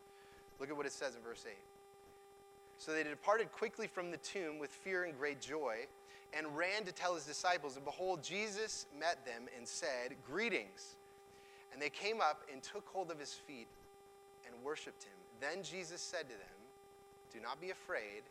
Look 0.59 0.69
at 0.69 0.75
what 0.75 0.85
it 0.85 0.91
says 0.91 1.15
in 1.15 1.21
verse 1.21 1.45
8. 1.47 1.55
So 2.77 2.91
they 2.91 3.03
departed 3.03 3.51
quickly 3.51 3.87
from 3.87 4.11
the 4.11 4.17
tomb 4.17 4.59
with 4.59 4.69
fear 4.69 5.05
and 5.05 5.17
great 5.17 5.39
joy 5.39 5.87
and 6.37 6.57
ran 6.57 6.83
to 6.83 6.91
tell 6.91 7.15
his 7.15 7.25
disciples. 7.25 7.75
And 7.75 7.85
behold, 7.85 8.23
Jesus 8.23 8.87
met 8.99 9.25
them 9.25 9.43
and 9.57 9.67
said, 9.67 10.15
Greetings. 10.25 10.95
And 11.71 11.81
they 11.81 11.89
came 11.89 12.21
up 12.21 12.41
and 12.51 12.61
took 12.61 12.85
hold 12.87 13.11
of 13.11 13.19
his 13.19 13.33
feet 13.33 13.67
worshiped 14.63 15.03
him. 15.03 15.13
Then 15.39 15.63
Jesus 15.63 16.01
said 16.01 16.23
to 16.23 16.33
them, 16.33 16.59
Do 17.33 17.39
not 17.41 17.59
be 17.59 17.71
afraid. 17.71 18.23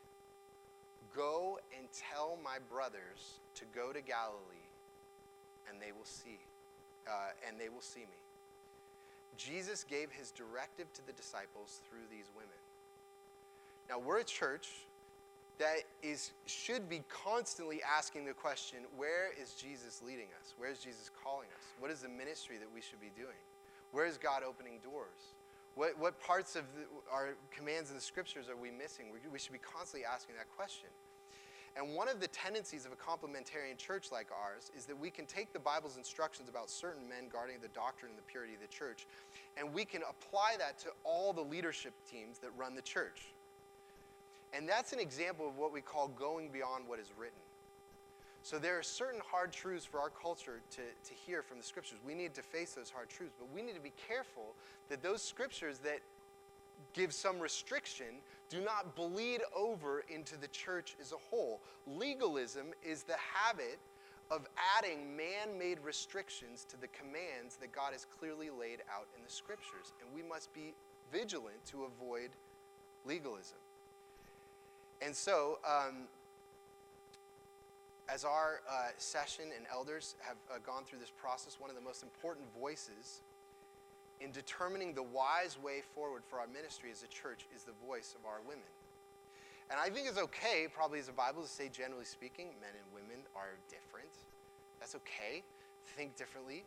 Go 1.15 1.59
and 1.77 1.87
tell 1.93 2.39
my 2.43 2.57
brothers 2.71 3.41
to 3.57 3.65
go 3.75 3.93
to 3.93 4.01
Galilee, 4.01 4.69
and 5.69 5.81
they 5.81 5.93
will 5.93 6.07
see, 6.07 6.39
uh, 7.07 7.37
and 7.47 7.61
they 7.61 7.69
will 7.69 7.83
see 7.83 8.01
me. 8.01 8.23
Jesus 9.37 9.85
gave 9.85 10.11
his 10.11 10.31
directive 10.31 10.93
to 10.95 11.07
the 11.07 11.13
disciples 11.13 11.81
through 11.89 12.07
these 12.11 12.31
women. 12.35 12.57
Now, 13.89 13.99
we're 13.99 14.21
a 14.21 14.25
church 14.25 14.69
that 15.59 15.85
is 16.03 16.33
should 16.47 16.89
be 16.89 17.03
constantly 17.09 17.81
asking 17.83 18.25
the 18.25 18.33
question 18.33 18.79
where 18.97 19.31
is 19.41 19.53
jesus 19.53 20.03
leading 20.05 20.27
us 20.41 20.55
where 20.57 20.71
is 20.71 20.79
jesus 20.79 21.11
calling 21.23 21.47
us 21.57 21.65
what 21.79 21.91
is 21.91 22.01
the 22.01 22.09
ministry 22.09 22.57
that 22.59 22.69
we 22.75 22.81
should 22.81 23.01
be 23.01 23.11
doing 23.15 23.39
where 23.93 24.07
is 24.07 24.17
god 24.17 24.43
opening 24.43 24.79
doors 24.83 25.37
what, 25.75 25.99
what 25.99 26.21
parts 26.21 26.57
of 26.57 26.65
the, 26.77 26.85
our 27.11 27.31
commands 27.51 27.91
in 27.91 27.97
the 27.97 28.03
scriptures 28.03 28.49
are 28.49 28.57
we 28.57 28.71
missing 28.71 29.07
we, 29.13 29.19
we 29.31 29.39
should 29.39 29.53
be 29.53 29.59
constantly 29.59 30.05
asking 30.05 30.37
that 30.37 30.51
question 30.55 30.89
and 31.77 31.95
one 31.95 32.09
of 32.09 32.21
the 32.21 32.29
tendencies 32.29 32.85
of 32.85 32.93
a 32.93 32.97
complementarian 32.97 33.79
church 33.79 34.13
like 34.13 34.29
ours 34.31 34.71
is 34.77 34.85
that 34.87 34.99
we 34.99 35.11
can 35.11 35.25
take 35.25 35.53
the 35.53 35.59
Bible's 35.59 35.97
instructions 35.97 36.49
about 36.49 36.69
certain 36.69 37.09
men 37.09 37.29
guarding 37.33 37.57
the 37.63 37.69
doctrine 37.69 38.11
and 38.11 38.19
the 38.19 38.31
purity 38.31 38.55
of 38.55 38.61
the 38.61 38.67
church, 38.67 39.07
and 39.57 39.73
we 39.73 39.85
can 39.85 40.03
apply 40.09 40.57
that 40.59 40.79
to 40.81 40.89
all 41.03 41.33
the 41.33 41.41
leadership 41.41 41.95
teams 42.11 42.39
that 42.41 42.51
run 42.59 42.75
the 42.75 42.83
church. 42.83 43.33
And 44.53 44.69
that's 44.69 44.93
an 44.93 45.01
example 45.01 45.49
of 45.49 45.57
what 45.57 45.73
we 45.73 45.81
call 45.81 46.09
going 46.09 46.51
beyond 46.51 46.87
what 46.87 46.99
is 46.99 47.11
written. 47.17 47.39
So 48.43 48.59
there 48.59 48.79
are 48.79 48.83
certain 48.83 49.21
hard 49.31 49.53
truths 49.53 49.85
for 49.85 50.01
our 50.01 50.11
culture 50.11 50.61
to, 50.73 50.83
to 50.83 51.15
hear 51.15 51.43
from 51.43 51.59
the 51.59 51.65
scriptures. 51.65 51.99
We 52.05 52.15
need 52.15 52.35
to 52.35 52.43
face 52.43 52.73
those 52.73 52.91
hard 52.91 53.09
truths, 53.09 53.35
but 53.39 53.49
we 53.55 53.63
need 53.63 53.77
to 53.77 53.81
be 53.81 53.93
careful 54.09 54.55
that 54.89 55.03
those 55.03 55.23
scriptures 55.23 55.79
that 55.79 56.01
give 56.93 57.15
some 57.15 57.39
restriction 57.39 58.07
do 58.51 58.61
not 58.61 58.97
bleed 58.97 59.41
over 59.57 60.05
into 60.09 60.37
the 60.37 60.49
church 60.49 60.97
as 61.01 61.13
a 61.13 61.17
whole. 61.17 61.61
Legalism 61.87 62.67
is 62.83 63.05
the 63.05 63.17
habit 63.17 63.79
of 64.31 64.49
adding 64.77 65.17
man 65.17 65.57
made 65.59 65.79
restrictions 65.85 66.65
to 66.69 66.81
the 66.81 66.89
commands 66.89 67.57
that 67.57 67.71
God 67.73 67.93
has 67.93 68.07
clearly 68.19 68.51
laid 68.51 68.81
out 68.93 69.07
in 69.17 69.23
the 69.23 69.31
scriptures. 69.31 69.93
And 70.01 70.09
we 70.15 70.29
must 70.29 70.53
be 70.53 70.75
vigilant 71.13 71.65
to 71.67 71.85
avoid 71.85 72.31
legalism. 73.05 73.59
And 75.01 75.15
so, 75.15 75.59
um, 75.67 76.09
as 78.13 78.25
our 78.25 78.61
uh, 78.69 78.89
session 78.99 79.47
and 79.57 79.65
elders 79.73 80.17
have 80.21 80.37
uh, 80.51 80.59
gone 80.67 80.85
through 80.85 80.99
this 80.99 81.13
process, 81.17 81.57
one 81.59 81.71
of 81.71 81.77
the 81.77 81.83
most 81.83 82.03
important 82.03 82.47
voices 82.61 83.23
in 84.21 84.31
determining 84.31 84.93
the 84.93 85.03
wise 85.03 85.57
way 85.63 85.81
forward 85.95 86.23
for 86.29 86.39
our 86.39 86.47
ministry 86.47 86.91
as 86.93 87.03
a 87.03 87.09
church 87.09 87.47
is 87.55 87.65
the 87.65 87.73
voice 87.87 88.15
of 88.19 88.27
our 88.27 88.41
women. 88.47 88.69
And 89.71 89.81
I 89.81 89.89
think 89.89 90.07
it's 90.07 90.19
okay, 90.19 90.67
probably 90.73 90.99
as 90.99 91.09
a 91.09 91.13
Bible, 91.13 91.43
to 91.43 91.49
say, 91.49 91.71
generally 91.73 92.05
speaking, 92.05 92.49
men 92.61 92.71
and 92.77 92.85
women 92.93 93.25
are 93.35 93.57
different. 93.71 94.13
That's 94.79 94.95
okay. 94.97 95.43
Think 95.97 96.15
differently. 96.17 96.65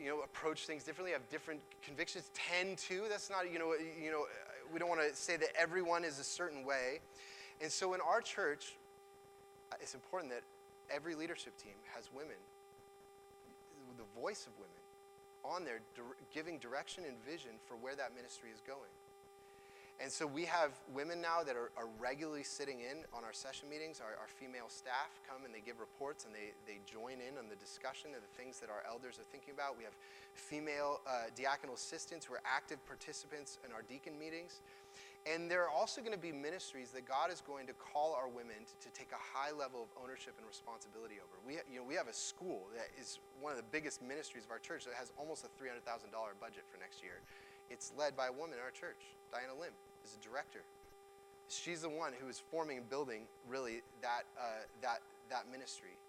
You 0.00 0.08
know, 0.08 0.20
approach 0.22 0.66
things 0.66 0.82
differently, 0.84 1.12
have 1.12 1.28
different 1.28 1.60
convictions, 1.82 2.30
tend 2.32 2.78
to. 2.78 3.04
That's 3.10 3.28
not, 3.28 3.52
you 3.52 3.58
know, 3.58 3.74
you 4.02 4.10
know, 4.10 4.24
we 4.72 4.78
don't 4.78 4.88
want 4.88 5.02
to 5.02 5.14
say 5.14 5.36
that 5.36 5.48
everyone 5.58 6.04
is 6.04 6.18
a 6.18 6.24
certain 6.24 6.64
way. 6.64 7.00
And 7.60 7.70
so 7.70 7.92
in 7.92 8.00
our 8.00 8.22
church, 8.22 8.76
uh, 9.72 9.76
it's 9.82 9.94
important 9.94 10.32
that 10.32 10.42
every 10.94 11.14
leadership 11.14 11.56
team 11.56 11.74
has 11.94 12.10
women, 12.12 12.38
the 13.96 14.20
voice 14.20 14.46
of 14.46 14.52
women, 14.58 14.76
on 15.44 15.64
there 15.64 15.80
giving 16.34 16.58
direction 16.58 17.04
and 17.06 17.16
vision 17.24 17.52
for 17.66 17.74
where 17.74 17.96
that 17.96 18.14
ministry 18.14 18.50
is 18.52 18.60
going. 18.60 18.92
And 20.00 20.10
so 20.10 20.26
we 20.26 20.46
have 20.46 20.72
women 20.94 21.20
now 21.20 21.44
that 21.44 21.56
are, 21.56 21.76
are 21.76 21.88
regularly 22.00 22.42
sitting 22.42 22.80
in 22.80 23.04
on 23.12 23.22
our 23.22 23.36
session 23.36 23.68
meetings. 23.68 24.00
Our, 24.00 24.16
our, 24.16 24.32
female 24.32 24.72
staff 24.72 25.20
come 25.28 25.44
and 25.44 25.52
they 25.52 25.60
give 25.60 25.78
reports 25.78 26.24
and 26.24 26.32
they, 26.32 26.56
they 26.64 26.80
join 26.88 27.20
in 27.20 27.36
on 27.36 27.52
the 27.52 27.60
discussion 27.60 28.16
of 28.16 28.24
the 28.24 28.32
things 28.40 28.60
that 28.64 28.72
our 28.72 28.80
elders 28.88 29.20
are 29.20 29.28
thinking 29.28 29.52
about. 29.52 29.76
We 29.76 29.84
have 29.84 29.92
female 30.32 31.04
uh, 31.04 31.28
diaconal 31.36 31.76
assistants 31.76 32.24
who 32.24 32.32
are 32.32 32.40
active 32.48 32.80
participants 32.88 33.58
in 33.60 33.76
our 33.76 33.84
deacon 33.84 34.16
meetings. 34.18 34.64
And 35.28 35.50
there 35.50 35.60
are 35.64 35.68
also 35.68 36.00
going 36.00 36.16
to 36.16 36.20
be 36.20 36.32
ministries 36.32 36.90
that 36.96 37.04
God 37.04 37.28
is 37.30 37.42
going 37.44 37.66
to 37.68 37.74
call 37.76 38.16
our 38.16 38.28
women 38.28 38.56
to, 38.64 38.88
to, 38.88 38.88
take 38.96 39.12
a 39.12 39.20
high 39.20 39.52
level 39.52 39.84
of 39.84 39.92
ownership 40.00 40.32
and 40.40 40.48
responsibility 40.48 41.20
over. 41.20 41.36
We, 41.44 41.60
you 41.68 41.80
know, 41.80 41.84
we 41.84 41.94
have 41.94 42.08
a 42.08 42.16
school 42.16 42.72
that 42.72 42.88
is 42.96 43.20
one 43.36 43.52
of 43.52 43.60
the 43.60 43.68
biggest 43.68 44.00
ministries 44.00 44.48
of 44.48 44.50
our 44.50 44.58
church 44.58 44.88
that 44.88 44.94
has 44.96 45.12
almost 45.20 45.44
a 45.44 45.52
$300,000 45.60 45.84
budget 46.40 46.64
for 46.72 46.80
next 46.80 47.04
year. 47.04 47.20
It's 47.68 47.92
led 47.98 48.16
by 48.16 48.28
a 48.28 48.32
woman 48.32 48.56
in 48.56 48.64
our 48.64 48.72
church, 48.72 49.12
Diana 49.30 49.52
Lim, 49.60 49.76
is 50.04 50.16
a 50.16 50.22
director. 50.24 50.64
She's 51.48 51.82
the 51.82 51.92
one 51.92 52.12
who 52.16 52.28
is 52.28 52.40
forming 52.50 52.78
and 52.78 52.88
building 52.88 53.28
really 53.44 53.82
that, 54.00 54.24
uh, 54.40 54.64
that, 54.80 55.04
that 55.28 55.52
ministry. 55.52 56.00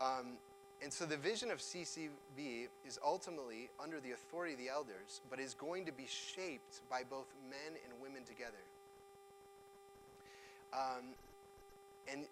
Um, 0.00 0.42
and 0.82 0.92
so 0.92 1.06
the 1.06 1.16
vision 1.16 1.52
of 1.52 1.58
CCB 1.58 2.66
is 2.84 2.98
ultimately 3.04 3.70
under 3.78 4.00
the 4.00 4.12
authority 4.12 4.54
of 4.54 4.58
the 4.58 4.68
elders, 4.68 5.20
but 5.30 5.38
is 5.38 5.54
going 5.54 5.86
to 5.86 5.92
be 5.92 6.06
shaped 6.08 6.80
by 6.90 7.02
both 7.08 7.30
men 7.48 7.78
and 7.84 7.91
women 8.12 8.28
together. 8.28 8.60
Um, 10.72 11.16
and 12.10 12.28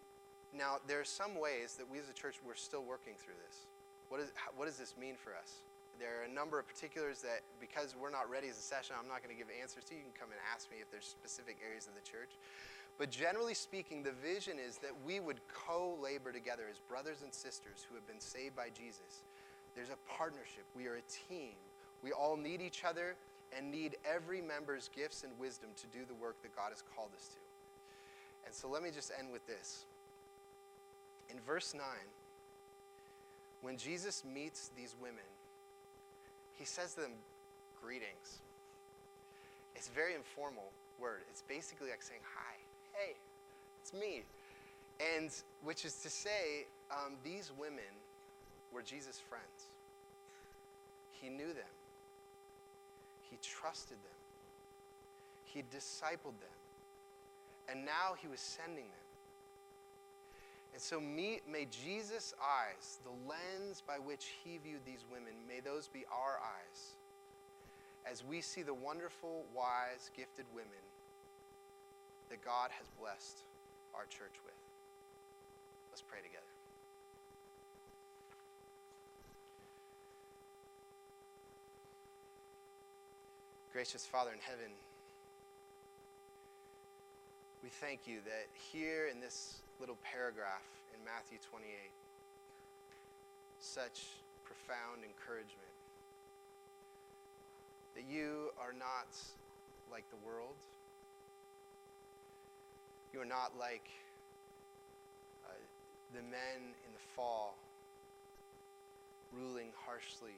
now 0.53 0.77
there 0.87 1.01
are 1.01 1.09
some 1.09 1.41
ways 1.41 1.77
that 1.81 1.89
we 1.89 1.99
as 1.99 2.09
a 2.09 2.13
church, 2.13 2.37
we're 2.45 2.55
still 2.55 2.85
working 2.85 3.15
through 3.17 3.41
this. 3.49 3.65
What, 4.09 4.21
is, 4.21 4.33
what 4.57 4.67
does 4.67 4.77
this 4.77 4.95
mean 5.01 5.15
for 5.17 5.33
us? 5.33 5.65
There 5.99 6.21
are 6.21 6.25
a 6.25 6.33
number 6.33 6.59
of 6.59 6.69
particulars 6.69 7.21
that, 7.23 7.41
because 7.61 7.97
we're 7.97 8.13
not 8.13 8.29
ready 8.29 8.49
as 8.49 8.59
a 8.59 8.65
session, 8.65 8.97
I'm 8.99 9.09
not 9.09 9.23
going 9.23 9.35
to 9.35 9.39
give 9.39 9.49
answers 9.53 9.85
to. 9.89 9.95
You 9.95 10.05
can 10.05 10.17
come 10.17 10.33
and 10.33 10.41
ask 10.53 10.71
me 10.71 10.79
if 10.81 10.91
there's 10.91 11.05
specific 11.05 11.61
areas 11.65 11.89
of 11.89 11.95
the 11.97 12.05
church. 12.05 12.37
But 12.97 13.11
generally 13.11 13.55
speaking, 13.55 14.03
the 14.03 14.13
vision 14.13 14.57
is 14.61 14.77
that 14.79 14.93
we 15.05 15.21
would 15.21 15.41
co 15.49 15.97
labor 16.01 16.33
together 16.33 16.65
as 16.69 16.81
brothers 16.81 17.23
and 17.23 17.33
sisters 17.33 17.85
who 17.89 17.95
have 17.97 18.07
been 18.09 18.21
saved 18.21 18.57
by 18.57 18.69
Jesus. 18.73 19.25
There's 19.77 19.89
a 19.89 20.01
partnership, 20.09 20.65
we 20.77 20.89
are 20.89 20.97
a 20.97 21.07
team. 21.09 21.57
We 22.03 22.13
all 22.13 22.37
need 22.37 22.61
each 22.61 22.85
other 22.85 23.17
and 23.57 23.71
need 23.71 23.97
every 24.05 24.41
member's 24.41 24.91
gifts 24.95 25.25
and 25.25 25.33
wisdom 25.39 25.71
to 25.77 25.87
do 25.87 26.05
the 26.07 26.15
work 26.15 26.41
that 26.43 26.55
God 26.55 26.71
has 26.71 26.83
called 26.95 27.11
us 27.15 27.29
to. 27.29 27.41
And 28.47 28.55
so 28.55 28.69
let 28.69 28.83
me 28.83 28.91
just 28.95 29.13
end 29.19 29.33
with 29.33 29.47
this. 29.47 29.85
In 31.31 31.39
verse 31.41 31.75
9, 31.75 31.83
when 33.63 33.77
Jesus 33.77 34.25
meets 34.25 34.71
these 34.77 34.95
women, 35.01 35.29
he 36.59 36.65
says 36.65 36.95
to 36.95 37.03
them, 37.03 37.13
Greetings. 37.83 38.41
It's 39.75 39.89
a 39.89 39.93
very 39.93 40.15
informal 40.15 40.71
word. 41.01 41.23
It's 41.31 41.43
basically 41.49 41.89
like 41.89 42.03
saying 42.03 42.21
hi 42.37 42.61
hey, 43.01 43.15
it's 43.81 43.93
me. 43.93 44.23
And 45.17 45.31
which 45.65 45.85
is 45.85 45.95
to 46.03 46.11
say, 46.11 46.67
um, 46.91 47.15
these 47.25 47.51
women 47.59 47.93
were 48.73 48.83
Jesus' 48.83 49.19
friends. 49.19 49.71
He 51.13 51.29
knew 51.29 51.49
them, 51.49 51.73
he 53.31 53.39
trusted 53.43 53.97
them, 53.99 54.21
he 55.45 55.63
discipled 55.63 56.39
them, 56.41 56.59
and 57.69 57.85
now 57.85 58.15
he 58.21 58.29
was 58.29 58.41
sending 58.41 58.85
them. 58.85 59.11
And 60.73 60.81
so, 60.81 61.01
may 61.01 61.67
Jesus' 61.71 62.33
eyes, 62.41 62.99
the 63.05 63.11
lens 63.29 63.83
by 63.87 63.99
which 63.99 64.33
he 64.45 64.59
viewed 64.59 64.85
these 64.87 65.05
women, 65.11 65.33
may 65.49 65.61
those 65.61 65.89
be 65.89 66.05
our 66.13 66.39
eyes 66.39 66.95
as 68.11 68.25
we 68.25 68.41
see 68.41 68.63
the 68.63 68.75
wonderful, 68.75 69.45
wise, 69.55 70.11
gifted 70.17 70.47
women 70.55 70.83
that 72.29 72.43
God 72.45 72.71
has 72.71 72.89
blessed 72.99 73.43
our 73.95 74.05
church 74.07 74.39
with. 74.45 74.55
Let's 75.91 76.03
pray 76.03 76.21
together. 76.23 76.50
Gracious 83.73 84.05
Father 84.05 84.33
in 84.33 84.41
heaven, 84.43 84.73
we 87.63 87.69
thank 87.69 88.01
you 88.05 88.19
that 88.25 88.51
here 88.73 89.07
in 89.07 89.21
this 89.21 89.63
little 89.79 89.97
paragraph 90.03 90.67
in 90.93 90.99
Matthew 91.05 91.39
28, 91.39 91.71
such 93.61 94.19
profound 94.43 95.07
encouragement 95.07 95.71
that 97.95 98.03
you 98.11 98.51
are 98.59 98.75
not 98.75 99.07
like 99.87 100.03
the 100.11 100.19
world. 100.27 100.59
You 103.15 103.21
are 103.21 103.25
not 103.25 103.53
like 103.57 103.87
uh, 105.47 105.55
the 106.13 106.23
men 106.23 106.59
in 106.59 106.91
the 106.93 107.05
fall 107.15 107.55
ruling 109.33 109.71
harshly 109.87 110.35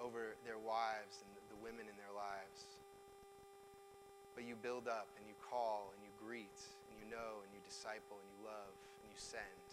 over 0.00 0.36
their 0.44 0.60
wives 0.60 1.24
and 1.24 1.30
the 1.48 1.58
women 1.64 1.88
in 1.88 1.96
their 1.96 2.14
lives. 2.14 2.60
But 4.36 4.44
you 4.44 4.56
build 4.56 4.84
up 4.84 5.08
and 5.16 5.24
you 5.24 5.36
call 5.40 5.92
and 5.96 6.00
you 6.04 6.12
greet 6.20 6.60
and 6.90 6.94
you 7.00 7.08
know 7.08 7.40
and 7.40 7.48
you 7.56 7.60
disciple 7.64 8.20
and 8.20 8.28
you 8.36 8.40
love 8.44 8.74
and 9.00 9.08
you 9.08 9.16
send. 9.16 9.64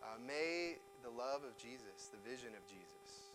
Uh, 0.00 0.16
may 0.24 0.80
the 1.04 1.12
love 1.12 1.44
of 1.44 1.52
Jesus, 1.60 2.08
the 2.08 2.22
vision 2.24 2.56
of 2.56 2.64
Jesus, 2.64 3.34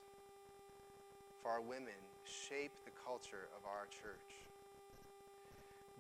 for 1.46 1.54
our 1.54 1.62
women 1.62 1.96
shape 2.26 2.74
the 2.88 2.96
culture 3.06 3.52
of 3.54 3.62
our 3.68 3.86
church. 3.94 4.32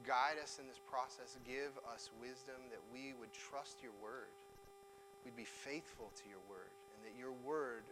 Guide 0.02 0.42
us 0.42 0.58
in 0.60 0.68
this 0.68 0.82
process. 0.90 1.38
Give 1.46 1.72
us 1.88 2.10
wisdom 2.20 2.60
that 2.74 2.82
we 2.92 3.14
would 3.22 3.32
trust 3.32 3.80
your 3.84 3.96
word. 4.02 4.32
We'd 5.24 5.38
be 5.38 5.48
faithful 5.48 6.12
to 6.12 6.26
your 6.28 6.44
word, 6.52 6.74
and 6.96 7.00
that 7.08 7.16
your 7.16 7.32
word 7.46 7.88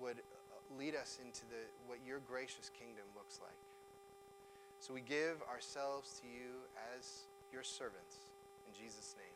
would 0.00 0.18
uh, 0.18 0.78
lead 0.78 0.94
us 0.94 1.18
into 1.24 1.42
the, 1.46 1.62
what 1.86 1.98
your 2.06 2.20
gracious 2.20 2.70
kingdom 2.70 3.04
looks 3.14 3.40
like. 3.42 3.58
So 4.80 4.92
we 4.92 5.00
give 5.00 5.42
ourselves 5.50 6.20
to 6.20 6.26
you 6.26 6.66
as 6.96 7.26
your 7.52 7.62
servants. 7.62 8.16
In 8.66 8.74
Jesus' 8.74 9.14
name. 9.18 9.33